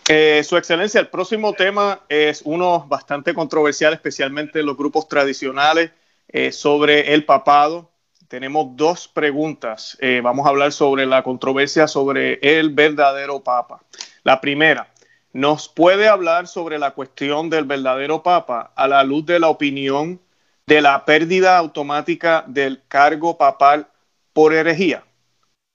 [0.09, 5.91] Eh, su excelencia, el próximo tema es uno bastante controversial, especialmente en los grupos tradicionales,
[6.27, 7.89] eh, sobre el papado
[8.27, 9.95] tenemos dos preguntas.
[10.01, 13.81] Eh, vamos a hablar sobre la controversia sobre el verdadero Papa.
[14.23, 14.89] La primera,
[15.33, 20.19] ¿Nos puede hablar sobre la cuestión del verdadero Papa a la luz de la opinión
[20.67, 23.87] de la pérdida automática del cargo papal
[24.33, 25.03] por herejía?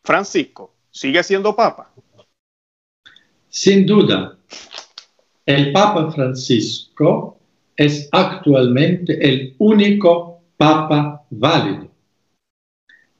[0.04, 1.92] Francisco, ¿sigue siendo Papa?
[3.48, 4.36] Sin duda,
[5.44, 7.38] el Papa Francisco
[7.76, 11.88] es actualmente el único Papa válido.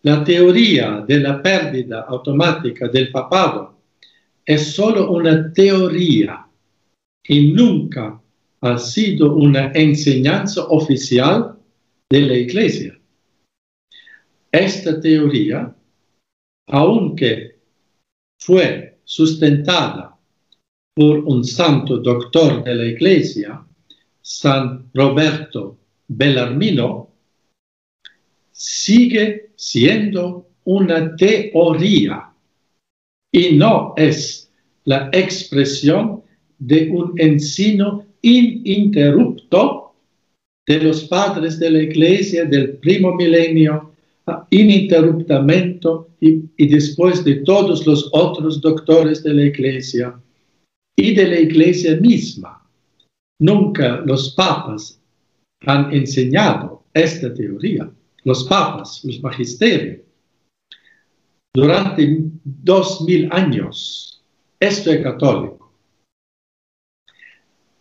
[0.03, 3.79] La teoría de la pérdida automática del papado
[4.45, 6.47] es solo una teoría
[7.23, 8.21] y nunca
[8.61, 11.58] ha sido una enseñanza oficial
[12.11, 12.99] de la Iglesia.
[14.51, 15.75] Esta teoría,
[16.69, 17.59] aunque
[18.41, 20.17] fue sustentada
[20.95, 23.65] por un santo doctor de la Iglesia,
[24.23, 27.11] San Roberto Bellarmino,
[28.51, 32.33] sigue siendo una teoría
[33.31, 34.51] y no es
[34.85, 36.23] la expresión
[36.59, 39.88] de un ensino ininterrupto
[40.69, 43.95] de los padres de la iglesia del primo milenio,
[44.51, 45.89] ininterruptamente
[46.21, 50.21] y, y después de todos los otros doctores de la iglesia
[50.95, 52.63] y de la iglesia misma.
[53.41, 55.01] Nunca los papas
[55.63, 57.91] han enseñado esta teoría.
[58.25, 60.03] Los papas, los magisterios,
[61.55, 64.23] durante dos mil años.
[64.61, 65.73] Esto es católico.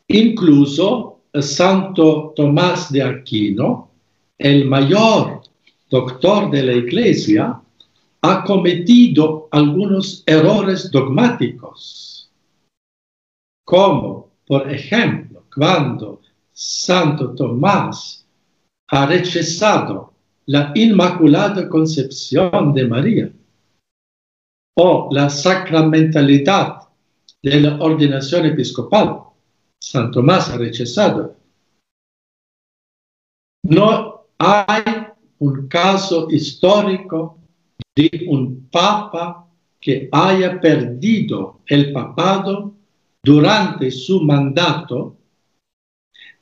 [0.07, 3.89] Incluso Santo Tomás de Aquino,
[4.37, 5.41] el mayor
[5.89, 7.61] doctor de la Iglesia,
[8.21, 12.29] ha cometido algunos errores dogmáticos,
[13.65, 18.25] como, por ejemplo, cuando Santo Tomás
[18.89, 20.13] ha rechazado
[20.47, 23.31] la Inmaculada Concepción de María
[24.75, 26.83] o la sacramentalidad
[27.41, 29.26] de la ordenación episcopal.
[29.79, 31.37] San Tomás ha rechazado.
[33.63, 34.83] No hay
[35.39, 37.39] un caso histórico
[37.95, 39.47] de un papa
[39.79, 42.73] que haya perdido el papado
[43.23, 45.17] durante su mandato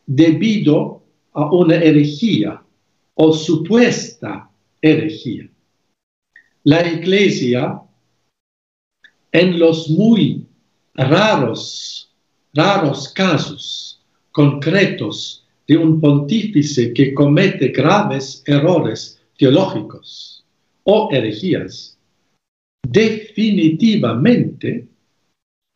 [0.05, 2.63] debido a una herejía
[3.15, 4.49] o supuesta
[4.81, 5.49] herejía.
[6.63, 7.81] La iglesia
[9.31, 10.47] en los muy
[10.93, 12.14] raros,
[12.55, 20.45] raros casos concretos de un pontífice que comete graves errores teológicos
[20.83, 21.99] o herejías,
[22.87, 24.87] definitivamente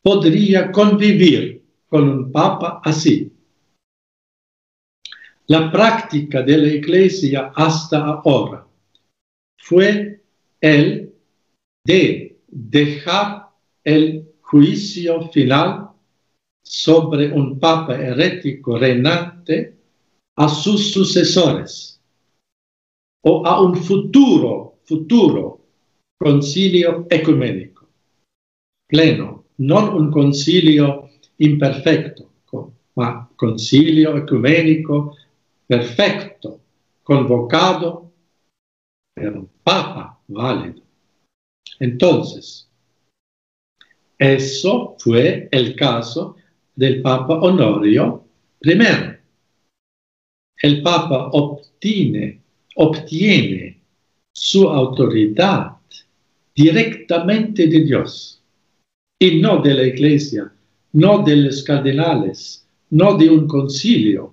[0.02, 3.30] podría convivir con un papa así.
[5.48, 8.66] La práctica de la Iglesia hasta ahora
[9.58, 10.22] fue
[10.60, 11.12] el
[11.84, 13.48] de dejar
[13.82, 15.89] el juicio final
[16.62, 19.76] sobre un papa herético reinante
[20.36, 22.00] a sus sucesores
[23.22, 25.60] o a un futuro, futuro
[26.18, 27.80] concilio ecuménico
[28.90, 32.30] pleno, no un concilio imperfecto,
[32.96, 35.16] ma concilio ecuménico
[35.66, 36.60] perfecto,
[37.04, 38.10] convocado
[39.14, 40.82] por un papa válido.
[41.78, 42.68] Entonces,
[44.18, 46.36] eso fue el caso
[46.80, 48.24] del Papa Honorio
[48.62, 48.72] I.
[50.62, 52.40] El Papa obtiene,
[52.74, 53.78] obtiene
[54.32, 55.76] su autoridad
[56.54, 58.42] directamente de Dios
[59.18, 60.50] y no de la iglesia,
[60.94, 64.32] no de los cardenales, no de un concilio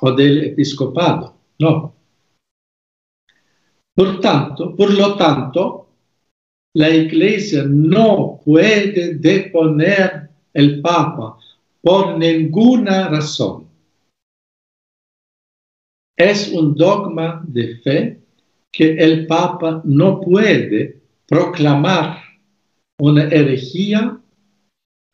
[0.00, 1.94] o del episcopado, no.
[3.94, 5.86] Por tanto, por lo tanto,
[6.74, 11.38] la iglesia no puede deponer el Papa
[11.84, 13.68] por ninguna razón.
[16.16, 18.20] Es un dogma de fe
[18.72, 22.22] que el Papa no puede proclamar
[22.98, 24.18] una herejía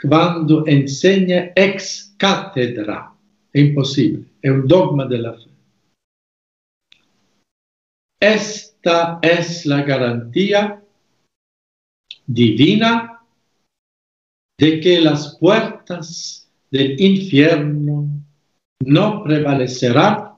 [0.00, 3.14] cuando enseña ex cátedra.
[3.52, 5.50] Imposible, es un dogma de la fe.
[8.22, 10.80] Esta es la garantía
[12.26, 13.20] divina
[14.56, 16.39] de que las puertas
[16.70, 18.08] del infierno
[18.80, 20.30] no prevalecerán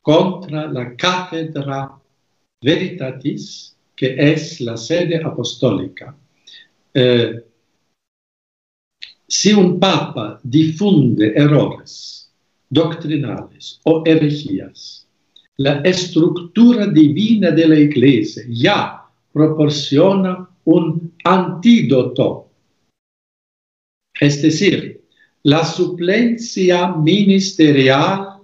[0.00, 1.98] contra la cátedra
[2.60, 6.16] veritatis, que es la sede apostólica.
[6.94, 7.44] Eh,
[9.26, 12.30] si un papa difunde errores
[12.68, 15.06] doctrinales o herejías,
[15.56, 19.02] la estructura divina de la iglesia ya
[19.32, 22.50] proporciona un antídoto.
[24.20, 25.01] Es decir,
[25.44, 28.40] la suplencia ministerial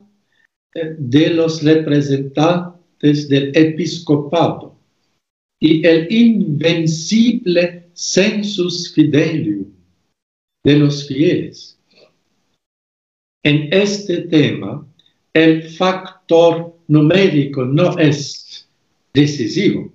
[0.74, 4.76] eh, de los representantes del episcopado
[5.60, 9.66] y el invencible sensus fidelium
[10.64, 11.78] de los fieles.
[13.44, 14.86] En este tema,
[15.32, 18.68] el factor numérico no es
[19.12, 19.92] decisivo.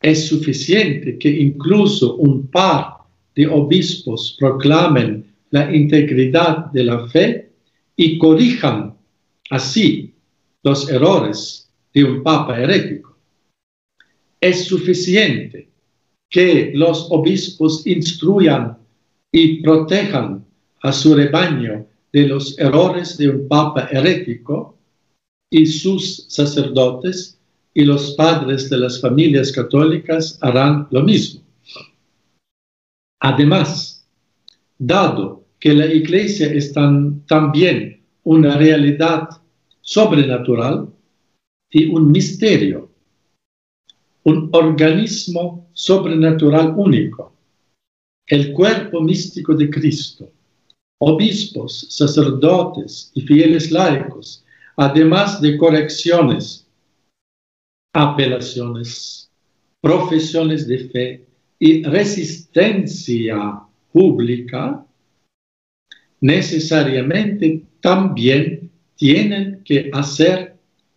[0.00, 2.98] Es suficiente que incluso un par
[3.34, 7.50] de obispos proclamen la integridad de la fe
[7.96, 8.96] y corrijan
[9.50, 10.14] así
[10.62, 13.16] los errores de un papa herético.
[14.40, 15.68] Es suficiente
[16.30, 18.78] que los obispos instruyan
[19.32, 20.44] y protejan
[20.82, 24.76] a su rebaño de los errores de un papa herético
[25.50, 27.38] y sus sacerdotes
[27.74, 31.42] y los padres de las familias católicas harán lo mismo.
[33.20, 34.06] Además,
[34.78, 39.28] dado que la iglesia es también una realidad
[39.80, 40.88] sobrenatural
[41.70, 42.90] y un misterio,
[44.24, 47.32] un organismo sobrenatural único,
[48.26, 50.30] el cuerpo místico de Cristo,
[51.00, 54.44] obispos, sacerdotes y fieles laicos,
[54.76, 56.66] además de correcciones,
[57.94, 59.30] apelaciones,
[59.80, 61.26] profesiones de fe
[61.58, 63.60] y resistencia
[63.92, 64.84] pública,
[66.20, 70.56] necesariamente también tienen que hacer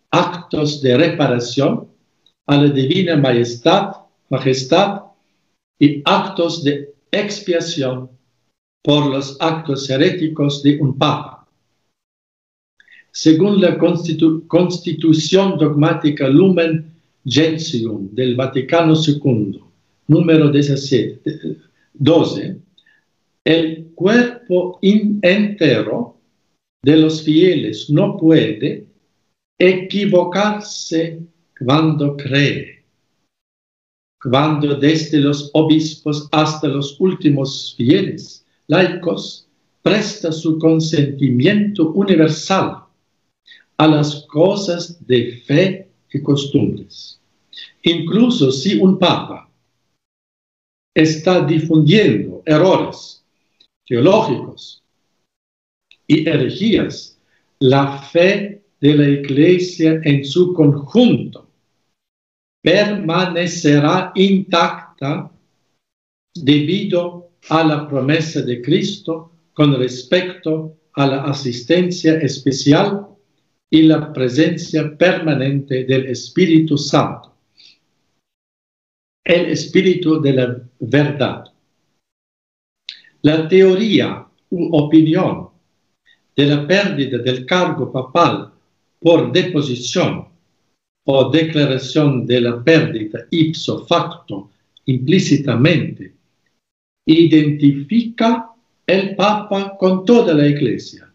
[0.10, 1.88] actos de reparación
[2.48, 5.02] a la divina majestad,
[5.80, 8.10] y actos de expiación
[8.84, 11.48] por los actos heréticos de un papa.
[13.12, 16.94] Según la constitución dogmática Lumen
[17.26, 19.60] Gentium del Vaticano II,
[20.08, 21.58] número 17,
[21.94, 22.61] 12,
[23.46, 26.18] el cuerpo entero
[26.84, 28.86] de los fieles no puede
[29.60, 31.20] equivocarse
[31.60, 32.84] cuando cree.
[34.22, 39.48] Cuando desde los obispos hasta los últimos fieles laicos
[39.82, 42.84] presta su consentimiento universal
[43.78, 47.20] a las cosas de fe y costumbres.
[47.82, 49.50] Incluso si un papa
[50.94, 53.21] está difundiendo errores
[53.92, 54.82] teológicos
[56.08, 57.20] y herejías,
[57.60, 61.50] la fe de la iglesia en su conjunto
[62.64, 65.30] permanecerá intacta
[66.34, 73.08] debido a la promesa de Cristo con respecto a la asistencia especial
[73.70, 77.36] y la presencia permanente del Espíritu Santo.
[79.26, 81.51] El Espíritu de la verdad.
[83.24, 85.50] La teoría u opinión
[86.36, 88.52] de la pérdida del cargo papal
[89.00, 90.28] por deposición
[91.06, 94.50] o declaración de la pérdida ipso facto
[94.86, 96.14] implícitamente
[97.06, 98.50] identifica
[98.86, 101.12] el Papa con toda la Iglesia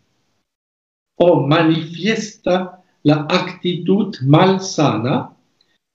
[1.18, 5.32] o manifiesta la actitud malsana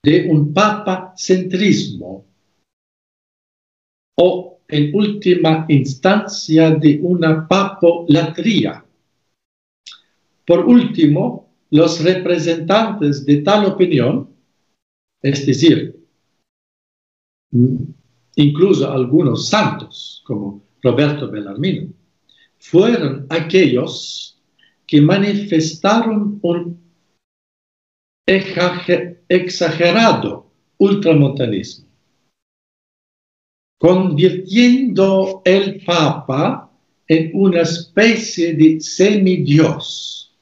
[0.04, 2.26] de un papa centrismo
[4.18, 8.84] o en última instancia de una papolatría.
[10.46, 14.30] Por último, los representantes de tal opinión,
[15.22, 15.96] es decir,
[18.36, 21.90] incluso algunos santos como Roberto Bellarmino,
[22.60, 24.42] fueron aquellos
[24.88, 26.82] que manifestaron un
[29.28, 31.91] exagerado ultramontanismo
[33.82, 36.72] convirtiendo el Papa
[37.08, 40.38] en una especie de semidios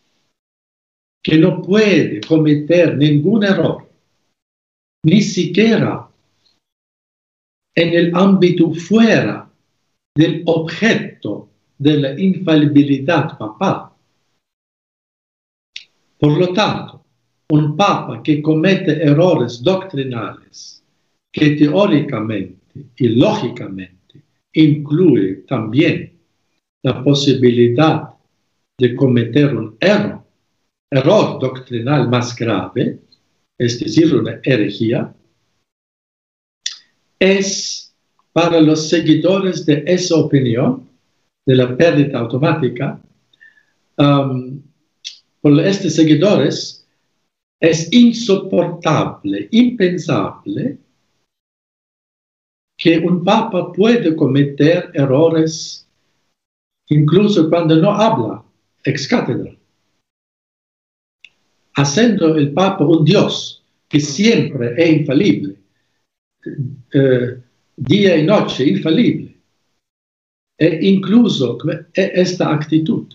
[1.23, 3.89] que no puede cometer ningún error,
[5.05, 6.09] ni siquiera
[7.75, 9.49] en el ámbito fuera
[10.17, 13.91] del objeto de la infalibilidad papal.
[16.19, 17.05] Por lo tanto,
[17.51, 20.83] un papa que comete errores doctrinales
[21.31, 22.58] que teóricamente
[22.97, 24.23] y lógicamente
[24.53, 26.19] incluye también
[26.83, 28.09] la posibilidad
[28.77, 30.23] de cometer un error,
[30.89, 32.99] error doctrinal más grave,
[33.57, 35.13] es decir, una herejía,
[37.19, 37.93] es
[38.31, 40.87] para los seguidores de esa opinión,
[41.45, 43.01] de la pérdida automática,
[43.97, 44.61] um,
[45.41, 46.87] por estos seguidores
[47.59, 50.77] es insoportable, impensable
[52.79, 55.85] que un papa puede cometer errores
[56.87, 58.43] incluso cuando no habla
[58.83, 59.53] ex cátedra,
[61.75, 65.57] haciendo el Papa un Dios que siempre es infalible,
[66.93, 67.41] eh,
[67.75, 69.35] día y noche infalible,
[70.57, 71.57] e incluso
[71.93, 73.07] esta actitud.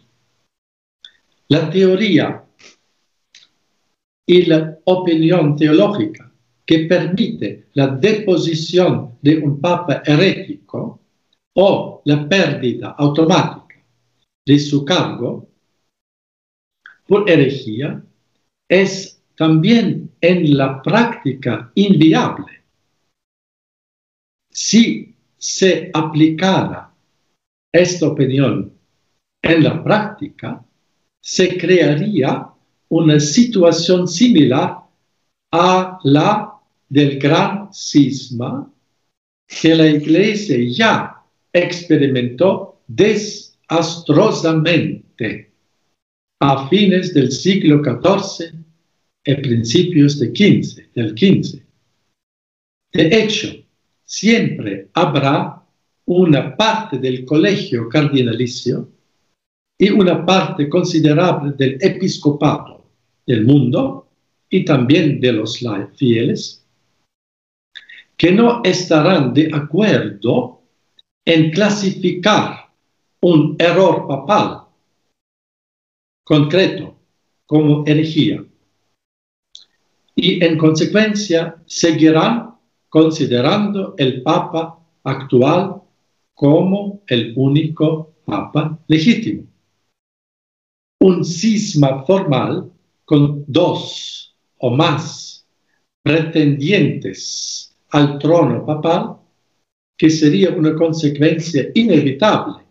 [1.48, 2.44] La teoría
[4.26, 6.23] y la opinión teológica
[6.64, 11.00] que permite la deposición de un papa herético
[11.54, 13.76] o la pérdida automática
[14.46, 15.48] de su cargo
[17.06, 18.02] por herejía
[18.68, 22.62] es también en la práctica inviable.
[24.50, 26.94] Si se aplicara
[27.72, 28.72] esta opinión
[29.42, 30.64] en la práctica,
[31.20, 32.48] se crearía
[32.88, 34.78] una situación similar
[35.50, 36.53] a la
[36.95, 38.70] del gran cisma
[39.49, 45.51] que la iglesia ya experimentó desastrosamente
[46.40, 48.55] a fines del siglo XIV
[49.24, 51.61] y principios de 15, del XV.
[52.92, 53.49] De hecho,
[54.05, 55.64] siempre habrá
[56.05, 58.88] una parte del colegio cardinalicio
[59.76, 62.84] y una parte considerable del episcopado
[63.26, 64.07] del mundo
[64.49, 65.59] y también de los
[65.97, 66.63] fieles
[68.16, 70.62] que no estarán de acuerdo
[71.24, 72.70] en clasificar
[73.20, 74.66] un error papal
[76.24, 76.96] concreto
[77.46, 78.44] como herejía
[80.16, 82.54] y en consecuencia seguirán
[82.88, 85.82] considerando el Papa actual
[86.34, 89.44] como el único Papa legítimo.
[91.00, 92.70] Un cisma formal
[93.04, 95.46] con dos o más
[96.02, 99.16] pretendientes al trono papal,
[99.97, 102.64] que sería una consecuencia inevitable,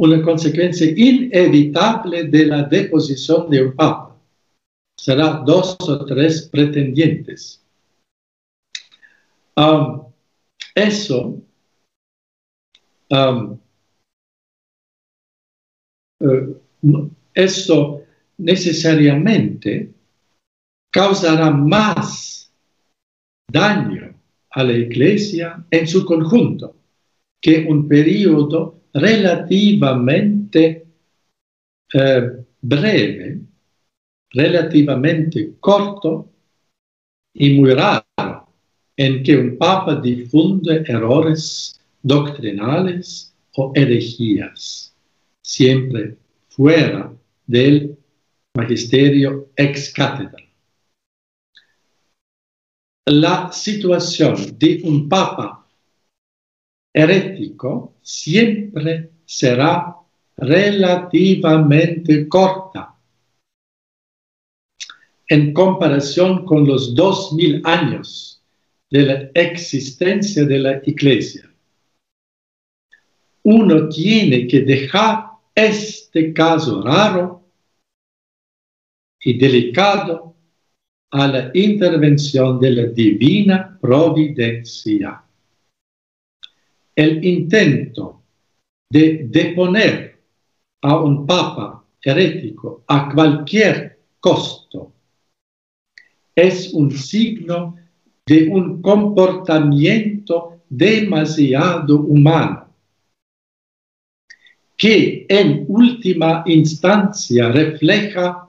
[0.00, 4.18] una consecuencia inevitable de la deposición de un papa.
[4.98, 7.62] Será dos o tres pretendientes.
[10.74, 11.42] Eso
[13.10, 13.58] uh,
[17.34, 18.02] esto
[18.38, 19.92] necesariamente
[20.90, 22.41] causará más
[23.50, 24.14] daño
[24.50, 26.76] a la iglesia en su conjunto
[27.40, 30.86] que un periodo relativamente
[31.92, 32.30] eh,
[32.60, 33.40] breve,
[34.30, 36.30] relativamente corto
[37.34, 38.04] y muy raro
[38.96, 44.94] en que un papa difunde errores doctrinales o herejías,
[45.42, 46.16] siempre
[46.48, 47.12] fuera
[47.46, 47.96] del
[48.54, 50.42] magisterio ex cátedra
[53.06, 55.66] la situación de un papa
[56.94, 59.96] herético siempre será
[60.36, 62.94] relativamente corta
[65.28, 68.42] en comparación con los dos mil años
[68.90, 71.50] de la existencia de la iglesia.
[73.44, 75.24] Uno tiene que dejar
[75.54, 77.42] este caso raro
[79.20, 80.31] y delicado
[81.12, 85.22] a la intervención de la divina providencia.
[86.94, 88.22] El intento
[88.90, 90.18] de deponer
[90.82, 94.92] a un papa herético a cualquier costo
[96.34, 97.76] es un signo
[98.26, 102.68] de un comportamiento demasiado humano,
[104.76, 108.41] que en última instancia refleja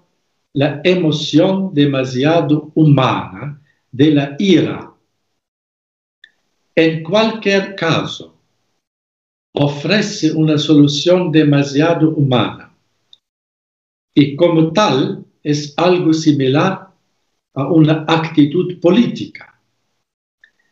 [0.54, 3.60] la emoción demasiado humana
[3.92, 4.94] de la ira.
[6.76, 8.36] En cualquier caso,
[9.54, 12.76] ofrece una solución demasiado humana
[14.16, 16.90] y como tal es algo similar
[17.56, 19.60] a una actitud política.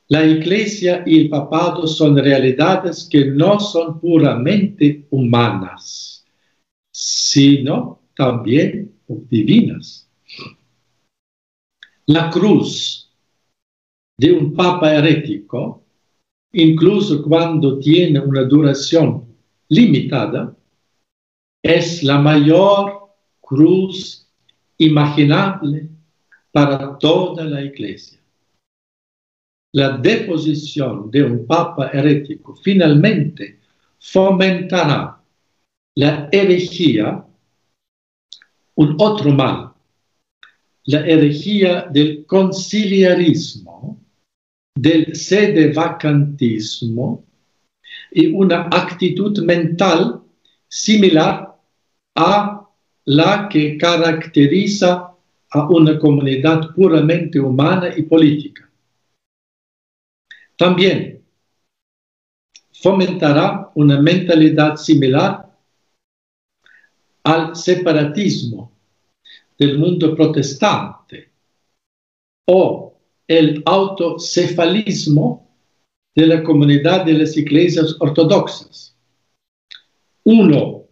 [0.08, 6.26] La iglesia y el papado son realidades que no son puramente humanas,
[6.92, 8.92] sino también
[9.30, 10.08] divinas.
[12.08, 13.12] La cruz
[14.18, 15.84] de un papa herético,
[16.54, 19.26] incluso cuando tiene una duración
[19.70, 20.56] limitada,
[21.64, 23.10] es la mayor
[23.40, 24.28] cruz
[24.78, 25.90] imaginable
[26.52, 28.20] para toda la iglesia.
[29.74, 33.60] La deposición de un papa herético finalmente
[34.00, 35.22] fomentará
[35.96, 37.26] la herejía
[38.82, 39.72] un otro mal,
[40.86, 44.02] la herejía del conciliarismo,
[44.76, 47.24] del sedevacantismo
[48.12, 50.24] y una actitud mental
[50.68, 51.56] similar
[52.16, 52.68] a
[53.06, 55.14] la que caracteriza
[55.52, 58.68] a una comunidad puramente humana y política.
[60.58, 61.24] También
[62.82, 65.52] fomentará una mentalidad similar
[67.24, 68.71] al separatismo
[69.62, 71.34] del mundo protestante
[72.48, 75.56] o el autocefalismo
[76.16, 78.98] de la comunidad de las iglesias ortodoxas.
[80.24, 80.86] Uno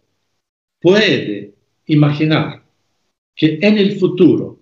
[0.80, 1.52] puede
[1.86, 2.64] imaginar
[3.34, 4.60] que en el futuro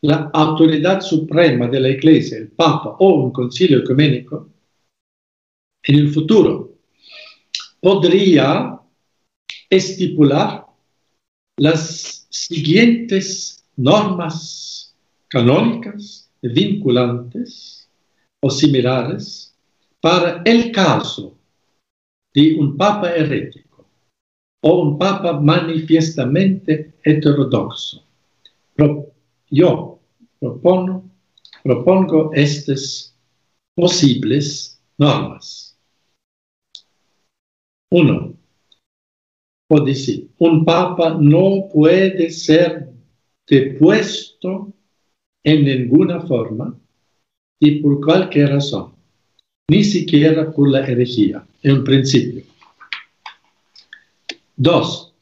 [0.00, 4.48] la autoridad suprema de la iglesia, el Papa o un concilio ecuménico,
[5.82, 6.78] en el futuro
[7.80, 8.80] podría
[9.68, 10.64] estipular
[11.56, 14.94] las siguientes normas
[15.28, 17.88] canónicas vinculantes
[18.40, 19.54] o similares
[20.00, 21.38] para el caso
[22.34, 23.86] de un papa herético
[24.62, 28.04] o un papa manifiestamente heterodoxo.
[29.50, 30.00] yo
[30.40, 31.04] propongo,
[31.62, 33.14] propongo estas
[33.74, 35.78] posibles normas.
[39.68, 42.90] Decir, un papa no puede ser
[43.46, 44.72] depuesto
[45.42, 46.78] en ninguna forma
[47.58, 48.92] y por cualquier razón,
[49.68, 52.44] ni siquiera por la herejía, en principio.
[54.54, 55.14] Dos,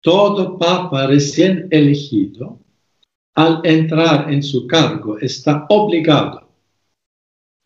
[0.00, 2.58] todo papa recién elegido,
[3.34, 6.48] al entrar en su cargo, está obligado,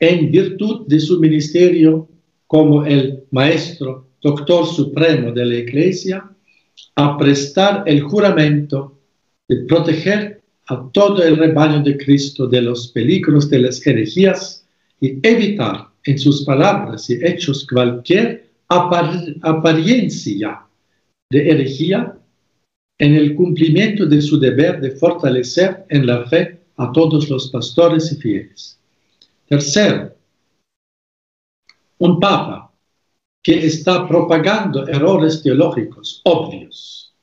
[0.00, 2.08] en virtud de su ministerio
[2.46, 6.28] como el maestro doctor supremo de la Iglesia,
[6.96, 8.98] a prestar el juramento
[9.46, 14.66] de proteger a todo el rebaño de Cristo de los peligros de las herejías
[14.98, 18.48] y evitar en sus palabras y hechos cualquier
[19.42, 20.62] apariencia
[21.30, 22.16] de herejía
[22.98, 28.10] en el cumplimiento de su deber de fortalecer en la fe a todos los pastores
[28.12, 28.78] y fieles.
[29.46, 30.14] Tercero,
[31.98, 32.73] un papa
[33.44, 37.14] que está propagando errores teológicos obvios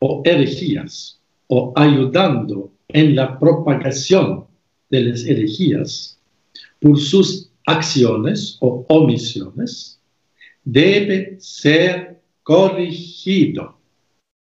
[0.00, 4.46] o herejías o ayudando en la propagación
[4.88, 6.18] de las herejías
[6.80, 10.00] por sus acciones o omisiones,
[10.64, 13.76] debe ser corregido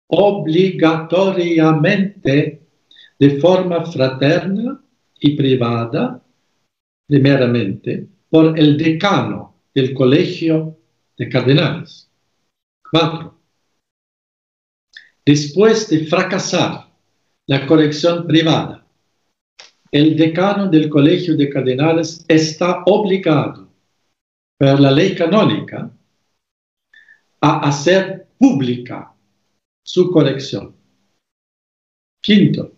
[0.06, 2.62] obligatoriamente
[3.18, 4.80] de forma fraterna
[5.18, 6.22] y privada,
[7.08, 10.75] primeramente, por el decano del colegio
[11.16, 12.10] de cardenales.
[12.90, 13.38] Cuatro.
[15.24, 16.92] Después de fracasar
[17.46, 18.86] la corrección privada,
[19.90, 23.68] el decano del Colegio de Cardenales está obligado
[24.58, 25.90] por la ley canónica
[27.40, 29.12] a hacer pública
[29.84, 30.74] su corrección.
[32.20, 32.72] Quinto,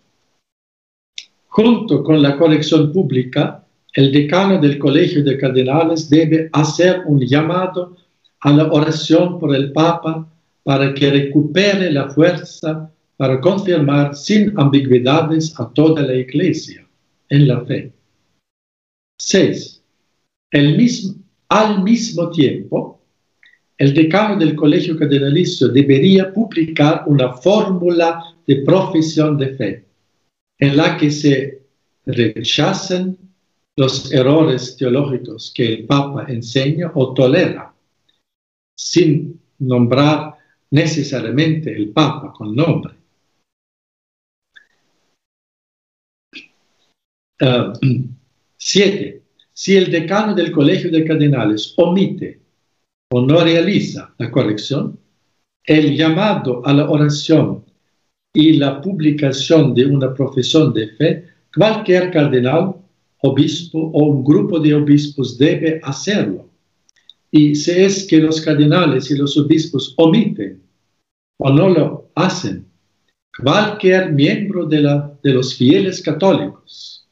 [1.46, 3.64] junto con la corrección pública,
[3.94, 7.96] el decano del Colegio de Cardenales debe hacer un llamado
[8.40, 10.28] a la oración por el Papa
[10.62, 16.86] para que recupere la fuerza para confirmar sin ambigüedades a toda la Iglesia
[17.28, 17.92] en la fe.
[19.20, 19.82] 6.
[20.52, 21.14] Mismo,
[21.48, 23.00] al mismo tiempo,
[23.76, 29.84] el decano del Colegio Cardenalicio debería publicar una fórmula de profesión de fe
[30.58, 31.62] en la que se
[32.06, 33.16] rechacen
[33.76, 37.67] los errores teológicos que el Papa enseña o tolera
[38.78, 40.36] sin nombrar
[40.70, 42.94] necesariamente el Papa con nombre.
[47.40, 47.72] Uh,
[48.56, 49.22] siete.
[49.52, 52.40] Si el decano del Colegio de Cardenales omite
[53.10, 54.96] o no realiza la corrección,
[55.64, 57.64] el llamado a la oración
[58.32, 62.76] y la publicación de una profesión de fe, cualquier cardenal,
[63.22, 66.47] obispo o un grupo de obispos debe hacerlo
[67.30, 70.62] y si es que los cardenales y los obispos omiten
[71.38, 72.66] o no lo hacen,
[73.42, 74.80] cualquier miembro de,
[75.22, 77.06] los fieles católicos,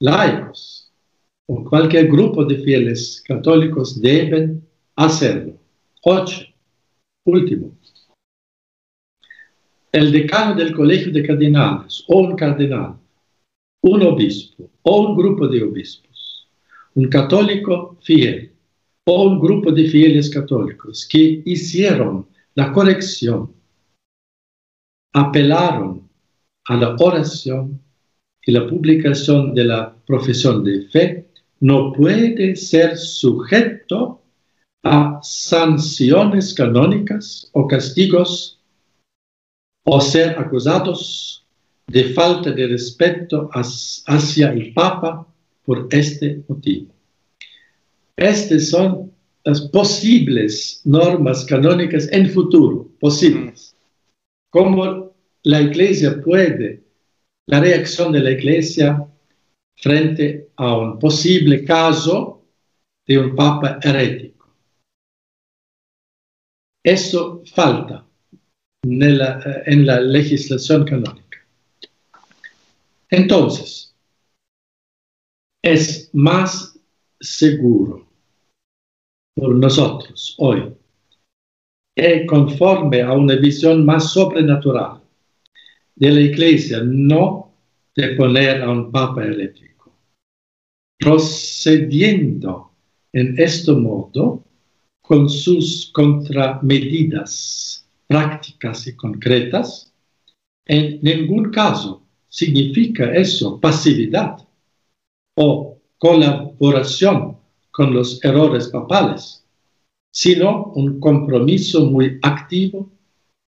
[0.00, 0.92] laicos
[1.46, 5.58] o cualquier grupo de fieles católicos deben hacerlo.
[6.02, 6.46] Ocho.
[7.24, 7.76] Último.
[9.90, 12.96] El decano del colegio de cardenales o un cardenal,
[13.82, 16.48] un obispo o un grupo de obispos,
[16.94, 18.55] un católico fiel
[19.08, 23.52] o un grupo de fieles católicos que hicieron la corrección,
[25.14, 26.08] apelaron
[26.64, 27.80] a la oración
[28.44, 31.26] y la publicación de la profesión de fe,
[31.60, 34.22] no puede ser sujeto
[34.82, 38.60] a sanciones canónicas o castigos
[39.84, 41.46] o ser acusados
[41.86, 45.26] de falta de respeto hacia el Papa
[45.64, 46.95] por este motivo.
[48.16, 49.12] Estas son
[49.44, 53.76] las posibles normas canónicas en futuro, posibles.
[54.50, 56.82] ¿Cómo la Iglesia puede,
[57.46, 59.06] la reacción de la Iglesia
[59.76, 62.42] frente a un posible caso
[63.06, 64.50] de un Papa herético?
[66.82, 68.06] Eso falta
[68.82, 71.46] en la legislación canónica.
[73.10, 73.94] Entonces,
[75.62, 76.78] es más
[77.20, 78.05] seguro
[79.36, 80.72] por nosotros hoy
[81.94, 85.00] y conforme a una visión más sobrenatural
[85.94, 87.52] de la Iglesia, no
[87.94, 89.94] de poner a un Papa eléctrico.
[90.98, 92.70] Procediendo
[93.12, 94.44] en este modo,
[95.00, 99.92] con sus contramedidas prácticas y concretas,
[100.66, 104.36] en ningún caso significa eso pasividad
[105.36, 107.35] o colaboración
[107.76, 109.44] con los errores papales,
[110.10, 112.90] sino un compromiso muy activo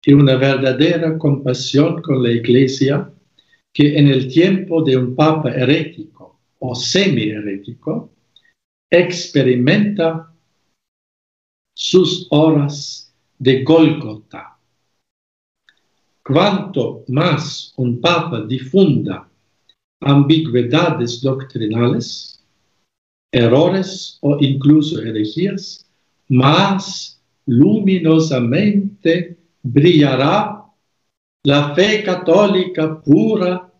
[0.04, 3.12] y una verdadera compasión con la Iglesia
[3.72, 8.10] que en el tiempo de un papa herético o semi-herético
[8.90, 10.34] experimenta
[11.72, 14.58] sus horas de Golgota
[16.24, 19.30] Cuanto más un papa difunda
[20.00, 22.37] ambigüedades doctrinales,
[23.32, 25.86] errores o incluso herejías,
[26.28, 30.64] más luminosamente brillará
[31.44, 33.72] la fe católica pura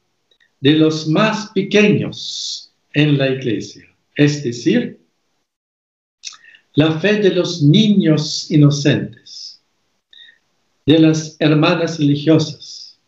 [0.61, 3.84] de los más pequeños en la iglesia,
[4.16, 4.99] es decir,
[6.74, 9.62] la fe de los niños inocentes
[10.86, 12.99] de las hermanas religiosas,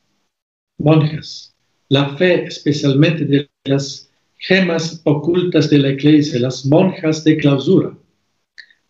[0.78, 1.55] monjas,
[1.88, 4.10] la fe especialmente de las
[4.41, 7.95] gemas ocultas de la iglesia, las monjas de clausura,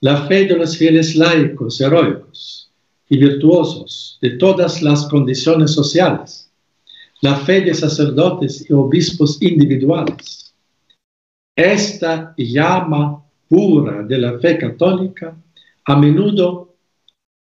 [0.01, 2.71] la fe de los fieles laicos, heroicos
[3.09, 6.51] y virtuosos de todas las condiciones sociales,
[7.21, 10.55] la fe de sacerdotes y obispos individuales.
[11.57, 15.37] Esta llama pura de la fe católica
[15.85, 16.77] a menudo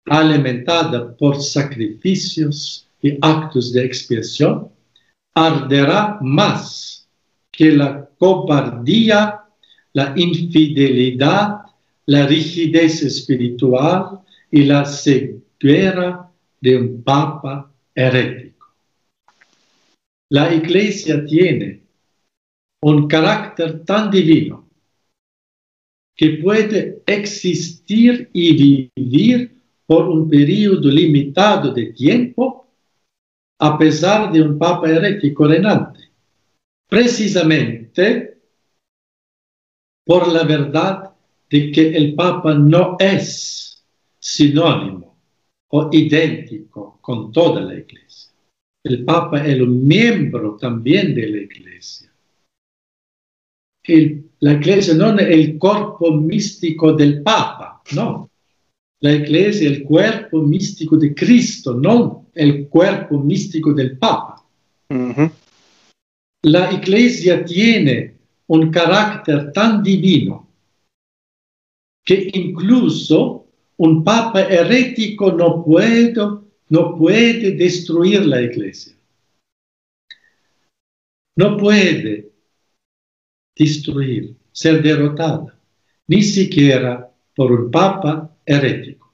[0.06, 4.70] alimentada por sacrificios y actos de expiación,
[5.34, 7.03] arderá más
[7.54, 9.42] que la cobardía,
[9.94, 11.60] la infidelidad,
[12.08, 16.30] la rigidez espiritual y la ceguera
[16.60, 18.74] de un papa herético.
[20.30, 21.84] La iglesia tiene
[22.82, 24.68] un carácter tan divino
[26.16, 32.68] que puede existir y vivir por un periodo limitado de tiempo,
[33.60, 36.03] a pesar de un papa herético reinante,
[36.94, 38.38] precisamente
[40.06, 41.12] por la verdad
[41.50, 43.84] de que el papa no es
[44.20, 45.18] sinónimo
[45.72, 48.32] o idéntico con toda la iglesia.
[48.84, 52.14] El papa es un miembro también de la iglesia.
[54.40, 58.30] la iglesia no es el cuerpo místico del papa, no
[59.00, 64.46] la iglesia es el cuerpo místico de Cristo, no el cuerpo místico del Papa.
[66.46, 68.18] La iglesia tiene
[68.48, 70.50] un carácter tan divino
[72.04, 76.14] que incluso un papa herético no puede,
[76.68, 78.94] no puede destruir la iglesia.
[81.38, 82.30] No puede
[83.56, 85.58] destruir, ser derrotada,
[86.08, 89.14] ni siquiera por un papa herético.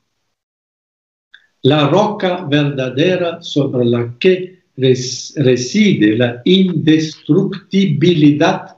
[1.62, 8.78] La roca verdadera sobre la que reside la indestructibilidad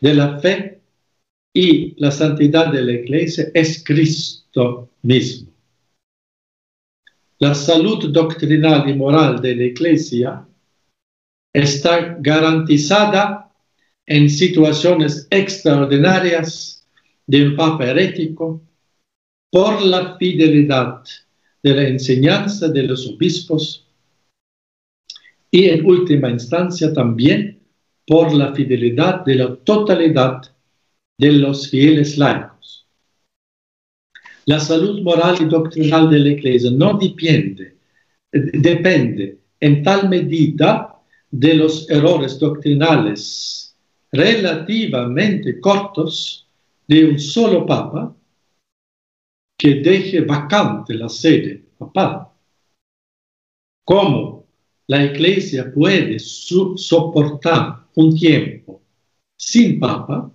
[0.00, 0.80] de la fe
[1.54, 5.50] y la santidad de la iglesia es Cristo mismo.
[7.38, 10.46] La salud doctrinal y moral de la iglesia
[11.52, 13.52] está garantizada
[14.06, 16.86] en situaciones extraordinarias
[17.26, 18.62] de un papa herético
[19.50, 21.02] por la fidelidad
[21.62, 23.85] de la enseñanza de los obispos
[25.56, 27.62] y en última instancia también
[28.06, 30.42] por la fidelidad de la totalidad
[31.18, 32.86] de los fieles laicos.
[34.44, 37.74] La salud moral y doctrinal de la Iglesia no depende,
[38.30, 40.94] depende en tal medida
[41.30, 43.74] de los errores doctrinales
[44.12, 46.46] relativamente cortos
[46.86, 48.14] de un solo papa
[49.56, 52.28] que deje vacante la sede papal.
[53.86, 54.35] ¿Cómo
[54.88, 58.82] la iglesia puede soportar un tiempo
[59.36, 60.30] sin papa?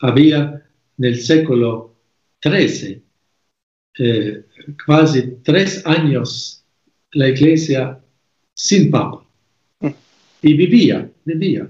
[0.00, 0.66] Había
[0.98, 1.96] en el século
[2.42, 3.02] XIII
[3.98, 4.44] eh,
[4.86, 6.64] casi tres años
[7.12, 8.00] la iglesia
[8.54, 9.22] sin papa.
[10.42, 11.68] Y vivía, vivía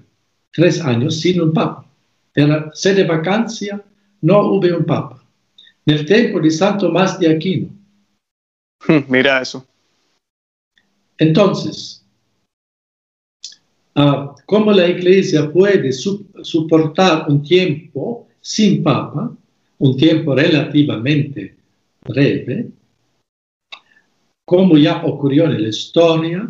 [0.51, 1.87] tres años sin un papa.
[2.35, 3.83] Era sede vacancia,
[4.23, 5.23] no hubo un papa.
[5.85, 7.69] En el tiempo de Santo Tomás de Aquino.
[9.09, 9.67] Mira eso.
[11.19, 12.05] Entonces,
[13.95, 19.37] uh, ¿cómo la iglesia puede soportar un tiempo sin papa,
[19.79, 21.57] un tiempo relativamente
[22.05, 22.71] breve,
[24.45, 26.49] como ya ocurrió en la historia,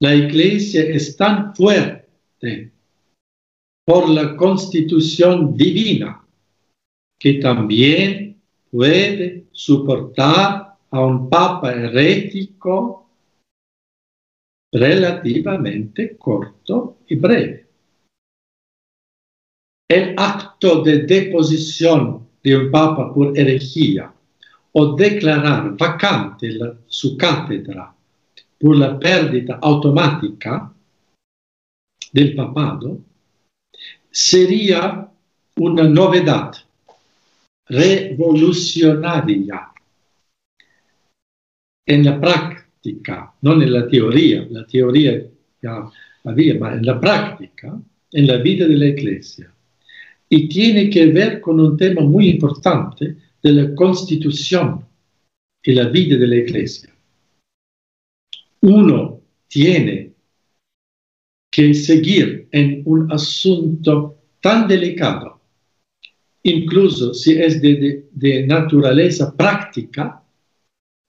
[0.00, 2.70] la iglesia es tan fuerte
[3.84, 6.24] por la constitución divina
[7.18, 13.01] que también puede soportar a un papa herético
[14.72, 17.66] relativamente corto y breve.
[19.88, 24.12] El acto de deposición de un papa por herejía
[24.72, 27.94] o declarar vacante la, su cátedra
[28.58, 30.72] por la pérdida automática
[32.12, 33.00] del papado,
[34.10, 35.08] sería
[35.56, 36.52] una novedad
[37.66, 39.70] revolucionaria
[41.86, 42.61] en la práctica,
[43.42, 45.22] no en la teoría, la teoría
[45.62, 45.90] ya
[46.24, 47.80] había, pero en la práctica,
[48.12, 49.52] en la vida de la iglesia.
[50.28, 54.84] Y tiene que ver con un tema muy importante de la constitución
[55.62, 56.90] y la vida de la iglesia.
[58.62, 60.12] Uno tiene
[61.50, 65.40] que seguir en un asunto tan delicado,
[66.42, 70.21] incluso si es de, de, naturaleza práctica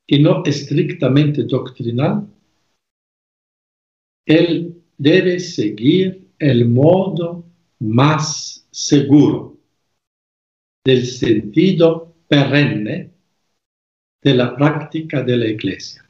[0.07, 2.27] y no estrictamente doctrinal,
[4.25, 7.45] él debe seguir el modo
[7.79, 9.57] más seguro
[10.85, 13.11] del sentido perenne
[14.21, 16.03] de la práctica de la iglesia.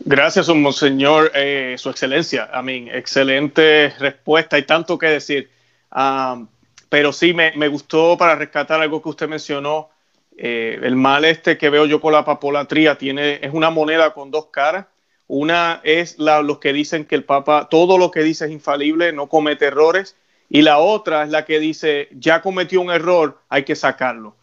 [0.00, 2.50] Gracias, Monseñor, eh, Su Excelencia.
[2.52, 4.56] A mí, excelente respuesta.
[4.56, 5.50] Hay tanto que decir.
[6.88, 9.90] pero sí, me, gustó para rescatar algo que usted mencionó.
[10.36, 14.30] Eh, el mal este que veo yo con la papolatría tiene, es una moneda con
[14.30, 14.86] dos caras.
[15.26, 19.12] Una es la, los que dicen que el Papa, todo lo que dice es infalible,
[19.12, 20.16] no comete errores
[20.48, 24.36] y la otra es la que dice, ya cometió un error, hay que sacarlo.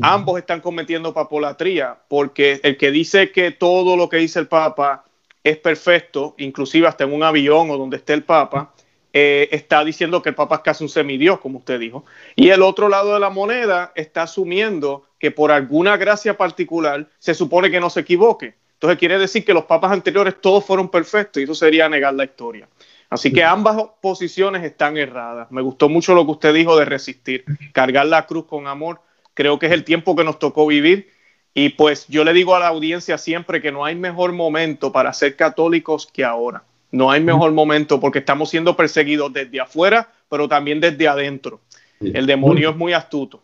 [0.00, 5.04] Ambos están cometiendo papolatría, porque el que dice que todo lo que dice el Papa
[5.42, 8.72] es perfecto, inclusive hasta en un avión o donde esté el Papa,
[9.12, 12.04] eh, está diciendo que el Papa es casi un semidios, como usted dijo.
[12.36, 17.34] Y el otro lado de la moneda está asumiendo que por alguna gracia particular se
[17.34, 18.54] supone que no se equivoque.
[18.74, 22.24] Entonces quiere decir que los papas anteriores todos fueron perfectos y eso sería negar la
[22.24, 22.68] historia.
[23.10, 25.50] Así que ambas posiciones están erradas.
[25.50, 29.00] Me gustó mucho lo que usted dijo de resistir, cargar la cruz con amor.
[29.34, 31.08] Creo que es el tiempo que nos tocó vivir.
[31.54, 35.12] Y pues yo le digo a la audiencia siempre que no hay mejor momento para
[35.12, 36.62] ser católicos que ahora.
[36.92, 41.60] No hay mejor momento porque estamos siendo perseguidos desde afuera, pero también desde adentro.
[42.00, 43.42] El demonio es muy astuto.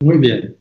[0.00, 0.56] Muy bien.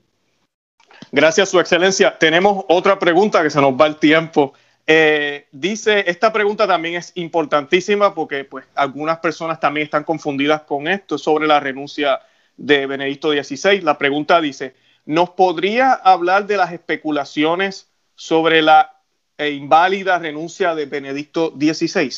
[1.11, 2.17] Gracias, Su Excelencia.
[2.17, 4.53] Tenemos otra pregunta que se nos va el tiempo.
[4.85, 10.87] Eh, dice, esta pregunta también es importantísima porque pues, algunas personas también están confundidas con
[10.87, 12.21] esto sobre la renuncia
[12.55, 13.81] de Benedicto XVI.
[13.81, 18.93] La pregunta dice, ¿nos podría hablar de las especulaciones sobre la
[19.37, 22.11] eh, inválida renuncia de Benedicto XVI?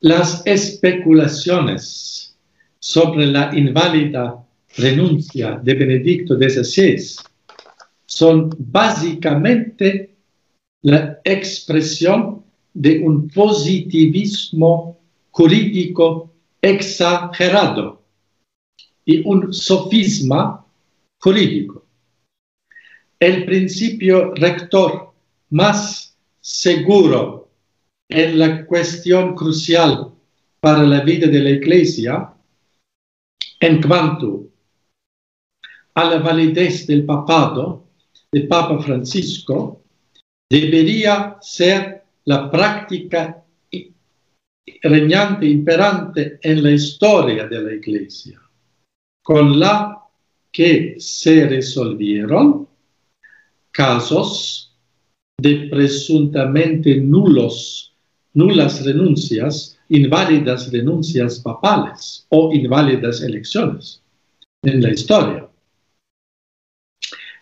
[0.00, 2.36] Las especulaciones
[2.78, 4.45] sobre la inválida
[4.76, 7.16] renuncia de Benedicto XVI
[8.06, 10.16] son básicamente
[10.82, 15.00] la expresión de un positivismo
[15.30, 18.02] jurídico exagerado
[19.04, 20.64] y un sofisma
[21.18, 21.84] jurídico.
[23.18, 25.12] El principio rector
[25.50, 27.50] más seguro
[28.08, 30.12] en la cuestión crucial
[30.60, 32.32] para la vida de la Iglesia
[33.60, 34.45] en cuanto
[35.96, 37.86] a la validez del papado
[38.30, 39.82] del Papa Francisco
[40.48, 43.42] debería ser la práctica
[44.82, 48.40] reñante, imperante en la historia de la Iglesia,
[49.22, 50.02] con la
[50.52, 52.68] que se resolvieron
[53.70, 54.76] casos
[55.38, 57.94] de presuntamente nulos,
[58.34, 64.02] nulas renuncias, inválidas renuncias papales o inválidas elecciones.
[64.62, 65.48] en la historia.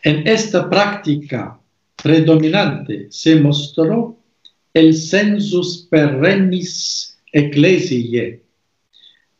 [0.05, 1.59] En esta práctica
[1.97, 4.19] predominante se mostró
[4.75, 8.43] el sensus perennis ecclesiae,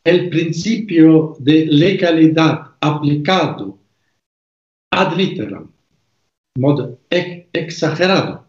[0.03, 3.77] el principio de legalidad aplicado
[4.91, 5.71] ad literam,
[6.57, 8.47] modo exagerado,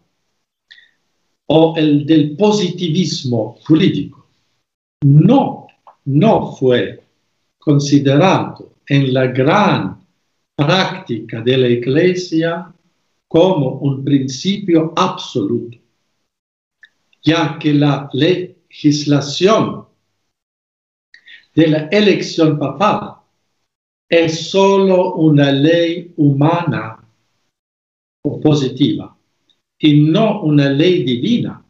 [1.45, 4.27] o el del positivismo jurídico,
[5.05, 5.67] no,
[6.05, 6.99] no fue
[7.59, 9.96] considerado en la gran
[10.57, 12.73] práctica de la Iglesia
[13.27, 15.77] como un principio absoluto,
[17.21, 19.85] ya que la legislación
[21.53, 23.17] de la elección papal
[24.09, 27.03] es solo una ley humana
[28.23, 29.15] o positiva
[29.77, 31.63] y no una ley divina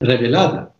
[0.00, 0.74] revelada.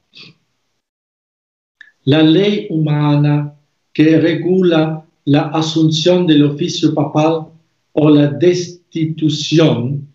[2.04, 3.56] La ley humana
[3.92, 7.46] que regula la asunción del oficio papal
[7.92, 10.08] o la destitución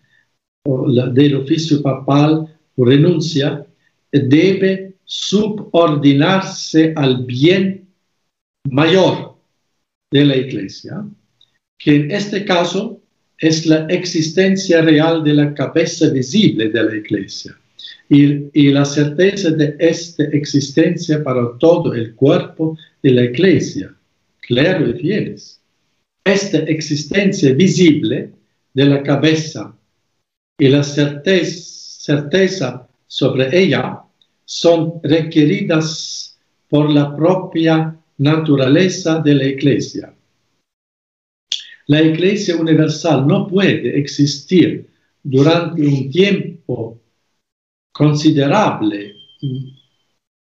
[0.64, 2.46] del oficio papal
[2.76, 3.66] o renuncia
[4.12, 7.88] debe subordinarse al bien
[8.70, 9.36] mayor
[10.10, 11.04] de la iglesia,
[11.78, 13.00] que en este caso
[13.38, 17.56] es la existencia real de la cabeza visible de la iglesia
[18.08, 23.94] y, la certeza de esta existencia para todo el cuerpo de la iglesia,
[24.48, 25.60] claro y fieles.
[26.24, 28.32] Esta existencia visible
[28.72, 29.76] de la cabeza
[30.58, 34.02] y la certeza, certeza sobre ella
[34.46, 36.38] son requeridas
[36.68, 40.14] por la propia naturaleza de la iglesia.
[41.86, 44.88] La iglesia universal no puede existir
[45.22, 47.00] durante un tiempo
[47.92, 49.14] considerable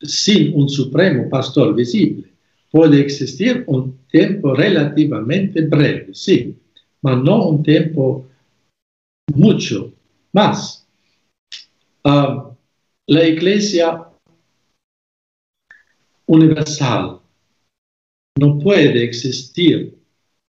[0.02, 2.27] sin un supremo pastor visible.
[2.72, 6.58] Puede existir un tiempo relativamente breve, sí,
[7.02, 8.28] pero no un tiempo
[9.34, 9.94] mucho
[10.34, 10.86] más.
[12.04, 12.52] Ah,
[13.08, 14.08] la iglesia
[16.26, 17.20] universal
[18.40, 19.98] no puede existir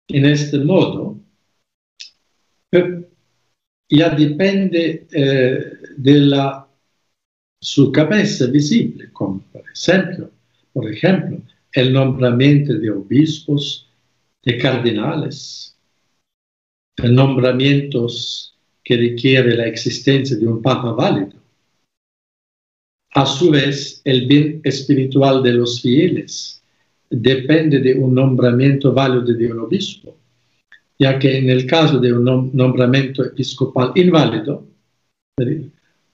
[0.07, 1.18] en este modo,
[3.89, 6.68] ya depende eh, de la
[7.62, 10.32] su cabeza visible, como por ejemplo,
[10.72, 11.41] por ejemplo,
[11.74, 13.88] el nombramiento de obispos,
[14.44, 15.78] de cardenales,
[16.98, 21.40] de nombramientos que requiere la existencia de un papa válido.
[23.12, 26.62] A su vez, el bien espiritual de los fieles
[27.10, 30.16] depende de un nombramiento válido de un obispo,
[30.98, 34.68] ya que en el caso de un nombramiento episcopal inválido,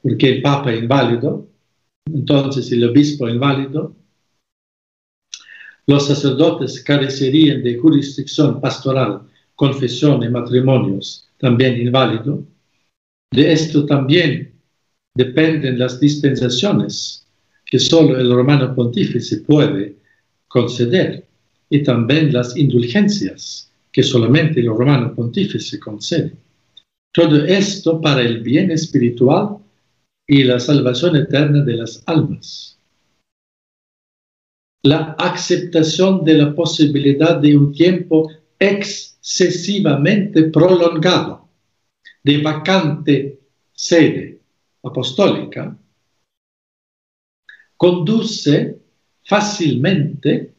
[0.02, 1.48] porque el Papa es inválido,
[2.06, 3.96] entonces el obispo es inválido,
[5.88, 9.22] los sacerdotes carecerían de jurisdicción pastoral,
[9.56, 12.44] confesión y matrimonios, también inválido.
[13.32, 14.54] De esto también
[15.16, 17.26] dependen las dispensaciones
[17.66, 19.96] que solo el romano pontífice puede
[20.48, 21.26] conceder
[21.70, 26.34] y también las indulgencias que solamente el romano pontífice concede.
[27.14, 29.58] Todo esto para el bien espiritual
[30.28, 32.75] y la salvación eterna de las almas.
[34.86, 38.30] La aceptación de la posibilidad de un tiempo
[38.60, 41.50] excesivamente prolongado
[42.24, 43.40] de vacante
[43.74, 44.42] sede
[44.84, 45.76] apostólica
[47.76, 48.78] conduce
[49.24, 50.54] fácilmente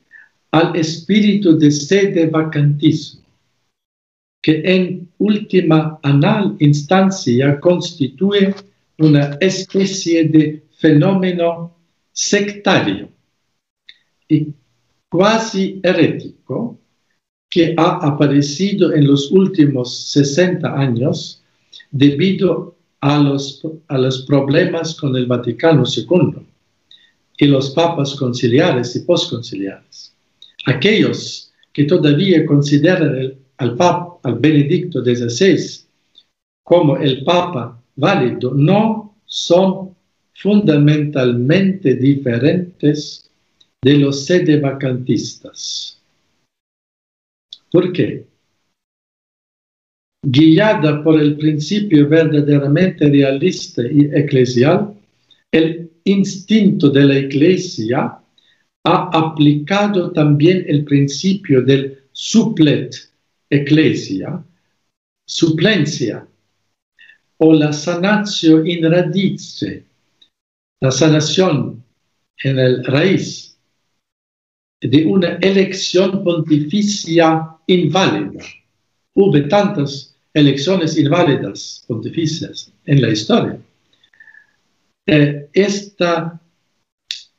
[0.51, 3.23] al espíritu de sede vacantismo,
[4.43, 8.53] que en última anal instancia constituye
[8.99, 11.77] una especie de fenómeno
[12.11, 13.15] sectario
[14.29, 14.49] y
[15.09, 16.79] cuasi herético
[17.49, 21.43] que ha aparecido en los últimos 60 años
[21.91, 26.47] debido a los, a los problemas con el Vaticano II
[27.39, 30.15] y los papas conciliares y posconciliares.
[30.67, 35.87] Aquellos que todavía consideran al Papa, al Benedicto XVI,
[36.63, 39.95] como el Papa válido no son
[40.35, 43.26] fundamentalmente diferentes
[43.87, 46.03] de los sedevacantistas.
[47.71, 48.27] ¿Por qué?
[50.25, 54.93] Guiada por el principio verdaderamente realista y eclesial,
[55.53, 58.19] el instinto de la iglesia
[58.85, 62.93] ha aplicado también el principio del suplet
[63.51, 64.45] eclesia,
[65.29, 66.27] suplencia
[67.37, 69.85] o la sanatio in radice,
[70.81, 71.85] la sanación
[72.43, 73.56] en el raíz
[74.89, 78.45] de una elección pontificia inválida.
[79.15, 83.59] Hubo tantas elecciones inválidas pontificias en la historia.
[85.07, 86.05] Eh, este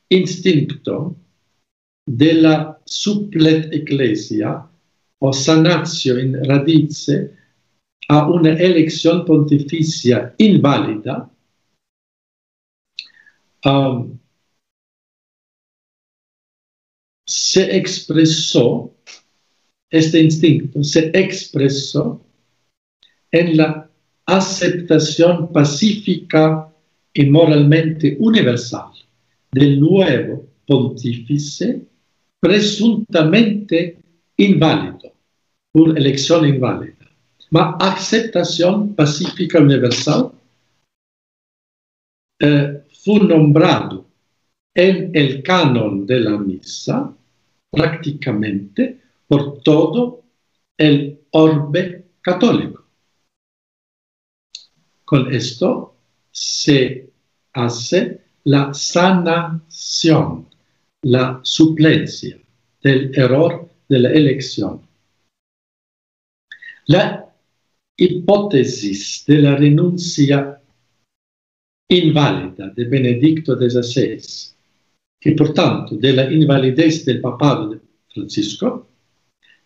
[0.08, 1.16] instinto
[2.06, 4.66] de la supplet ecclesia
[5.20, 7.36] o sanatio in radice
[8.08, 11.28] a una elección pontificia inválida
[13.64, 14.18] um,
[17.28, 18.90] se expresó,
[19.90, 22.22] este instinto se expresó
[23.30, 23.90] en la
[24.24, 26.72] aceptación pacífica
[27.12, 28.92] y moralmente universal
[29.52, 31.82] del nuevo pontífice
[32.40, 33.98] presuntamente
[34.38, 35.12] inválido,
[35.70, 36.94] por elección inválida.
[37.50, 40.32] Ma aceptación pacífica universal
[42.40, 44.06] eh, fue nombrado
[44.74, 47.14] en el canon de la misa
[47.70, 50.22] prácticamente por todo
[50.76, 52.84] el orbe católico.
[55.04, 55.94] Con esto
[56.30, 57.10] se
[57.52, 60.48] hace la sanación,
[61.02, 62.38] la suplencia
[62.82, 64.82] del error de la elección.
[66.86, 67.34] La
[67.96, 70.60] hipótesis de la renuncia
[71.90, 74.57] inválida de Benedicto XVI
[75.20, 77.80] y por tanto de la invalidez del papado
[78.12, 78.88] Francisco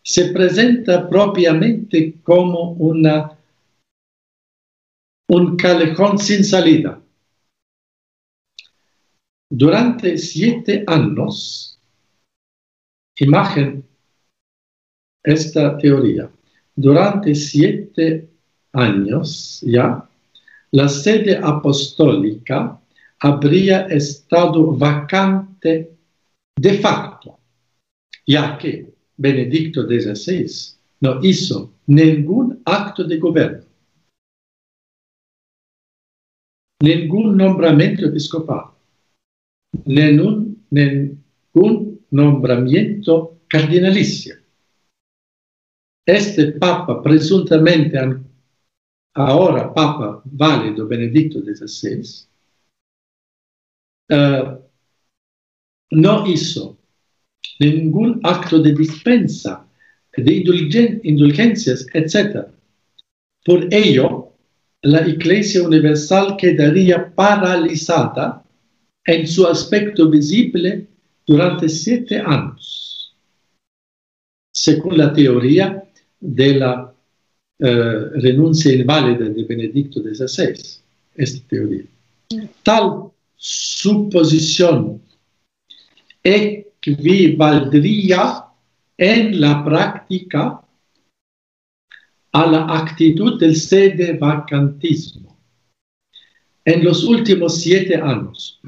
[0.02, 3.38] se presenta propiamente como una
[5.28, 7.00] un callejón sin salida.
[9.48, 11.78] Durante siete años,
[13.16, 13.82] imagen
[15.22, 16.30] esta teoría,
[16.74, 18.28] durante siete
[18.72, 20.06] años ya,
[20.70, 22.81] la sede apostólica
[23.22, 25.96] habría estado vacante
[26.56, 27.38] de facto,
[28.26, 30.46] ya que Benedicto XVI
[31.00, 33.72] no hizo ningún acto de gobierno
[36.82, 38.72] ningún nombramiento episcopal,
[39.84, 44.34] ningún, ningún nombramiento cardinalicio.
[46.04, 47.96] Este Papa, presuntamente
[49.14, 52.26] ahora Papa válido Benedicto XVI,
[54.12, 54.58] uh,
[55.90, 56.78] no hizo
[57.58, 59.66] ningún acto de dispensa,
[60.16, 62.46] de indulgen indulgencias, etc.
[63.44, 64.32] Por ello,
[64.82, 68.44] la Iglesia Universal quedaría paralizada
[69.04, 70.86] en su aspecto visible
[71.26, 73.14] durante siete años,
[74.52, 75.84] según la teoría
[76.20, 76.92] de la
[77.58, 80.54] eh, renuncia inválida de Benedicto XVI.
[81.14, 81.84] Esta teoría.
[82.62, 83.11] Tal
[83.44, 85.02] suposición
[86.22, 87.64] equivaldría
[88.96, 90.62] en la práctica
[92.30, 95.36] a la actitud del sede vacantismo.
[96.64, 98.60] En los últimos siete años,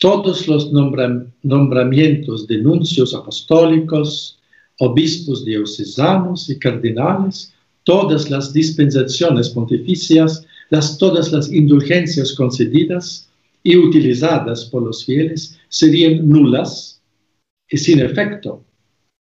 [0.00, 4.40] todos los nombramientos de nuncios apostólicos,
[4.80, 7.54] obispos diocesanos y cardinales,
[7.84, 13.28] todas las dispensaciones pontificias, las, todas las indulgencias concedidas
[13.62, 17.02] y utilizadas por los fieles serían nulas
[17.68, 18.64] y sin efecto,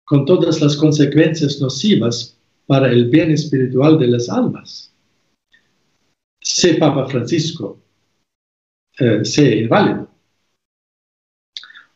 [0.06, 2.38] con todas las consecuencias nocivas
[2.68, 4.94] para el bien espiritual de las almas.
[6.42, 7.80] Si Papa Francisco
[9.00, 10.10] eh, sea inválido,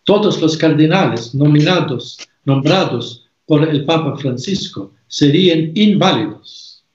[0.06, 6.86] todos los cardinales nominados, nombrados por el Papa Francisco serían inválidos.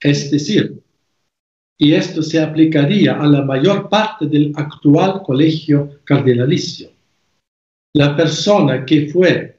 [0.00, 0.81] Es decir,
[1.82, 6.92] y esto se aplicaría a la mayor parte del actual colegio cardinalicio.
[7.96, 9.58] La persona que fue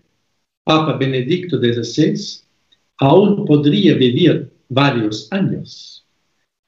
[0.63, 2.15] Papa Benedicto XVI
[2.99, 6.05] aún podría vivir varios años.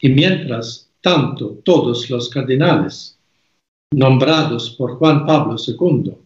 [0.01, 3.17] Y mientras tanto todos los cardenales
[3.93, 6.17] nombrados por Juan Pablo II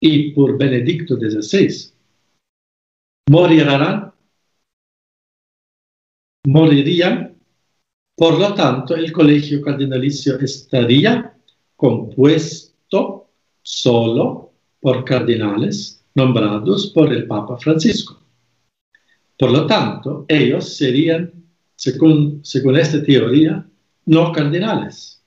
[0.00, 1.92] y por Benedicto XVI
[3.30, 4.12] morirán,
[6.48, 7.35] morirían,
[8.16, 11.36] por lo tanto el colegio cardinalicio estaría
[11.76, 13.28] compuesto
[13.62, 18.18] solo por cardenales nombrados por el Papa Francisco.
[19.38, 21.30] Por lo tanto, ellos serían,
[21.74, 23.68] según, según esta teoría,
[24.06, 25.22] no cardinales.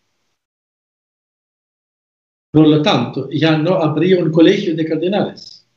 [2.51, 5.67] Por lo tanto, ya no habría un colegio de cardinales.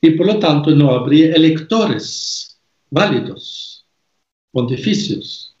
[0.00, 2.58] Y por lo tanto, no habría electores
[2.88, 3.75] válidos,
[4.56, 5.54] pontificios,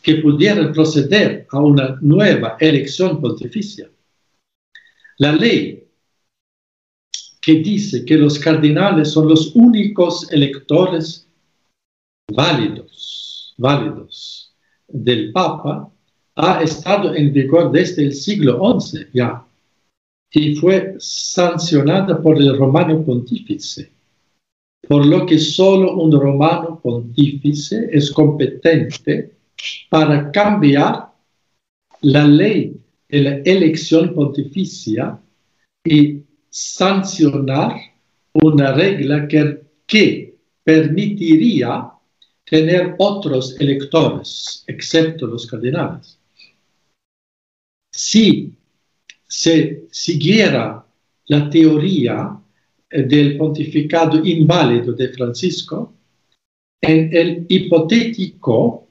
[0.00, 3.90] que pudieran proceder a una nueva elección pontificia.
[5.18, 5.84] La ley
[7.40, 11.26] que dice que los cardinales son los únicos electores
[12.32, 14.54] válidos, válidos
[14.86, 15.90] del Papa,
[16.36, 19.44] ha estado en vigor desde el siglo XI ya
[20.30, 23.90] y fue sancionada por el romano pontífice,
[24.88, 29.36] por lo que solo un romano pontífice es competente
[29.88, 31.12] para cambiar
[32.02, 32.76] la ley
[33.08, 35.18] de la elección pontificia
[35.84, 37.76] y sancionar
[38.34, 39.64] una regla que,
[40.64, 41.90] permitiría
[42.42, 46.18] tener otros electores, excepto los cardenales.
[47.92, 48.54] Si
[49.28, 50.86] se siguiera
[51.26, 52.40] la teoría
[53.02, 55.94] del pontificado inválido de Francisco,
[56.80, 58.86] en el hipotético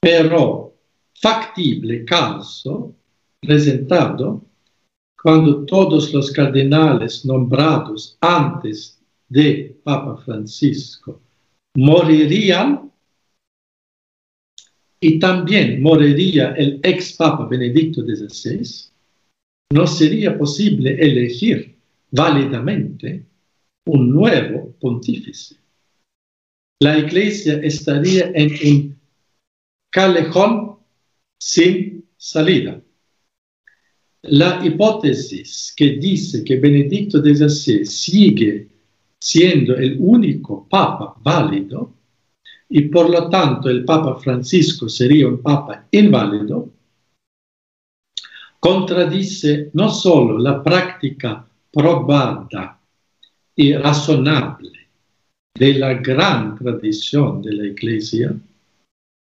[0.00, 0.74] pero
[1.14, 2.94] factible caso
[3.40, 4.44] presentado,
[5.20, 11.20] cuando todos los cardenales nombrados antes de Papa Francisco
[11.76, 12.90] morirían
[15.00, 18.90] y también moriría el ex Papa Benedicto XVI,
[19.72, 21.71] no sería posible elegir
[22.12, 23.26] válidamente
[23.86, 25.56] un nuevo pontífice.
[26.80, 29.00] La Iglesia estaría en un
[29.90, 30.78] callejón
[31.38, 32.80] sin salida.
[34.22, 38.68] La hipótesis que dice que Benedicto XVI sigue
[39.18, 41.94] siendo el único papa válido
[42.68, 46.70] y por lo tanto el Papa Francisco sería un papa inválido,
[48.58, 52.80] contradice no solo la práctica probada
[53.56, 54.70] y razonable
[55.54, 58.34] de la gran tradición de la Iglesia,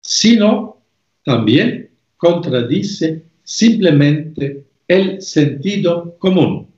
[0.02, 0.82] sino
[1.24, 6.68] también contradice simplemente el sentido común.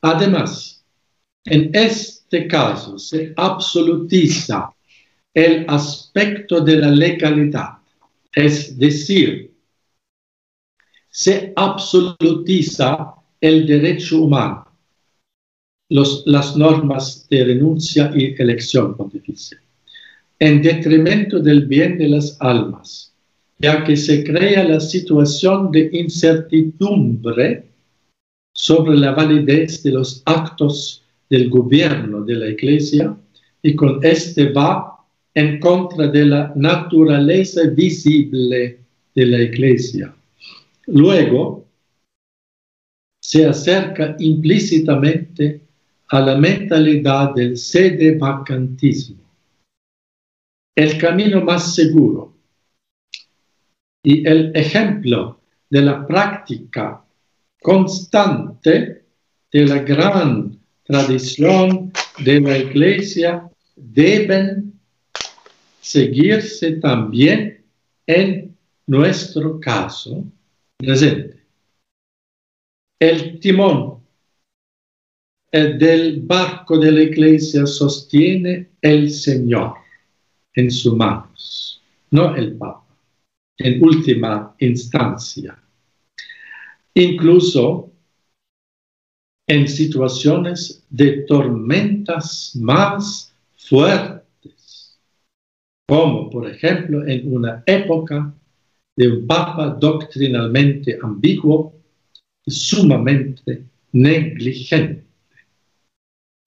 [0.00, 0.84] Además,
[1.44, 4.70] en este caso se absolutiza
[5.34, 7.78] el aspecto de la legalidad,
[8.32, 9.54] es decir,
[11.10, 14.66] se absolutiza el derecho humano,
[15.88, 19.58] las normas de renuncia y elección pontificia
[20.38, 23.12] en detrimento del bien de las almas,
[23.58, 27.64] ya que se crea la situación de incertidumbre
[28.52, 33.16] sobre la validez de los actos del gobierno de la Iglesia
[33.62, 34.96] y con este va
[35.34, 38.78] en contra de la naturaleza visible
[39.14, 40.14] de la Iglesia.
[40.86, 41.66] Luego,
[43.28, 45.60] se acerca implícitamente
[46.08, 49.22] a la mentalidad del sede vacantismo
[50.74, 52.38] el camino más seguro
[54.02, 57.04] y el ejemplo de la práctica
[57.60, 59.04] constante
[59.52, 61.92] de la gran tradición
[62.24, 64.72] de la Iglesia deben
[65.82, 67.62] seguirse también
[68.06, 68.56] en
[68.86, 70.24] nuestro caso
[70.78, 71.37] presente.
[73.00, 74.00] El timón
[75.52, 79.74] del barco de la Iglesia sostiene el Señor
[80.54, 81.80] en sus manos,
[82.10, 82.84] no el Papa,
[83.58, 85.56] en última instancia.
[86.94, 87.92] Incluso
[89.46, 94.98] en situaciones de tormentas más fuertes,
[95.86, 98.34] como por ejemplo en una época
[98.96, 101.77] de un Papa doctrinalmente ambiguo
[102.50, 105.04] sumamente negligente.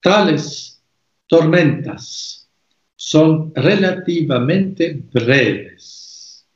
[0.00, 0.82] Tales
[1.26, 2.48] tormentas
[2.96, 6.46] son relativamente breves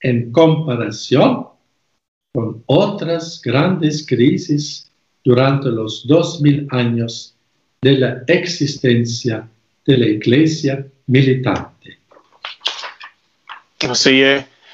[0.00, 1.46] en comparación
[2.32, 4.90] con otras grandes crisis
[5.24, 7.34] durante los dos mil años
[7.82, 9.48] de la existencia
[9.84, 11.98] de la Iglesia militante.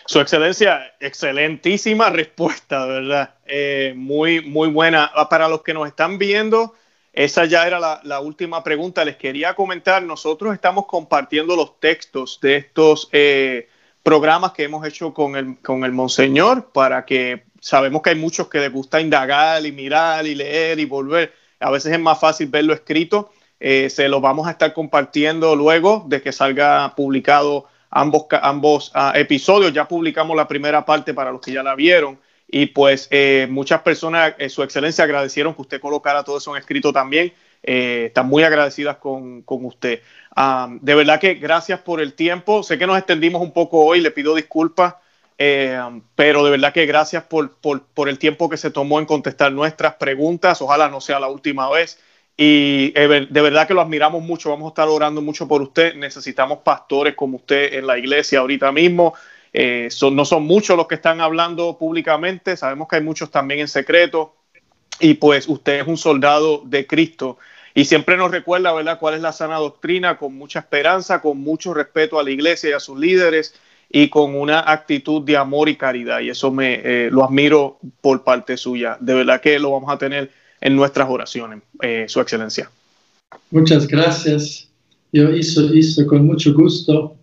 [0.06, 3.34] Su excelencia, excelentísima respuesta, ¿verdad?
[3.46, 5.10] Eh, muy, muy buena.
[5.30, 6.74] Para los que nos están viendo,
[7.12, 9.04] esa ya era la, última pregunta.
[9.04, 13.68] Les quería comentar, nosotros estamos compartiendo los textos de estos eh,
[14.02, 18.48] programas que hemos hecho con el, con el Monseñor para que sabemos que hay muchos
[18.48, 21.32] que les gusta indagar y mirar y leer y volver.
[21.60, 23.30] A veces es más fácil verlo escrito.
[23.60, 29.12] Eh, se lo vamos a estar compartiendo luego de que salga publicado ambos, ambos ah,
[29.14, 29.72] episodios.
[29.72, 32.18] Ya publicamos la primera parte para los que ya la vieron.
[32.48, 36.60] Y pues eh, muchas personas, eh, su excelencia, agradecieron que usted colocara todo eso en
[36.60, 37.32] escrito también.
[37.62, 40.02] Eh, están muy agradecidas con, con usted.
[40.80, 42.62] de verdad que gracias por el tiempo.
[42.64, 44.96] Sé que nos extendimos un poco hoy, le pido disculpas.
[45.38, 45.76] Eh,
[46.14, 49.94] pero de verdad que gracias por, por, el tiempo que se tomó en contestar nuestras
[49.96, 50.62] preguntas.
[50.62, 51.98] Ojalá no sea la última vez.
[52.36, 54.50] Y eh, de verdad que lo admiramos mucho.
[54.50, 55.94] Vamos a estar orando mucho por usted.
[55.94, 59.14] Necesitamos pastores como usted en la iglesia ahorita mismo.
[59.52, 62.56] Eh, son, no son muchos los que están hablando públicamente.
[62.56, 64.34] Sabemos que hay muchos también en secreto.
[64.98, 67.38] Y pues usted es un soldado de Cristo.
[67.74, 71.72] Y siempre nos recuerda, ¿verdad?, cuál es la sana doctrina, con mucha esperanza, con mucho
[71.72, 73.54] respeto a la iglesia y a sus líderes
[73.88, 76.20] y con una actitud de amor y caridad.
[76.20, 78.96] Y eso me eh, lo admiro por parte suya.
[79.00, 80.30] De verdad que lo vamos a tener
[80.62, 82.70] en nuestras oraciones, eh, Su Excelencia.
[83.50, 84.68] Muchas gracias.
[85.12, 87.16] Yo hice, hice con mucho gusto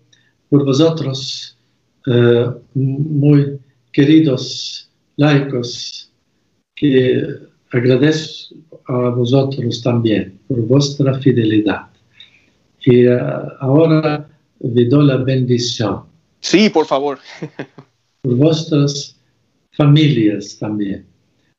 [0.50, 1.58] por vosotros,
[2.06, 3.60] eh, muy
[3.92, 6.12] queridos laicos,
[6.76, 7.24] que
[7.72, 8.56] agradezco
[8.88, 11.88] a vosotros también por vuestra fidelidad.
[12.86, 13.08] Y
[13.60, 14.30] ahora
[14.60, 16.10] vi doy la bendición
[16.42, 17.20] Sí, por favor.
[18.22, 19.16] por vuestras
[19.72, 21.06] familias también.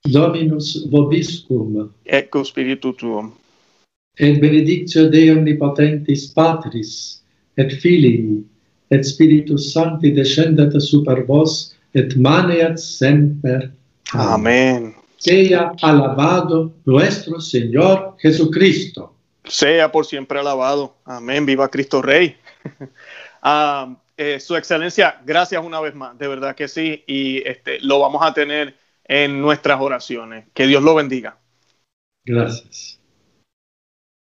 [0.05, 1.91] Dominus vobiscum.
[2.05, 3.33] Ecco spiritu tuum.
[4.19, 7.23] Et benedictio Dei omnipotentis Patris,
[7.57, 8.45] et Filii,
[8.91, 13.71] et Spiritus Sancti descendat super vos, et maneat semper.
[14.13, 14.95] Amén.
[15.19, 19.15] Sea alabado nuestro Señor Jesucristo.
[19.45, 20.95] Sea por siempre alabado.
[21.05, 21.47] Amén.
[21.47, 22.37] Viva Cristo Rey.
[23.45, 28.01] um, Eh, su excelencia, gracias una vez más, de verdad que sí, y este, lo
[28.01, 28.77] vamos a tener
[29.11, 30.47] en nuestras oraciones.
[30.55, 31.37] Que Dios lo bendiga.
[32.25, 33.00] Gracias.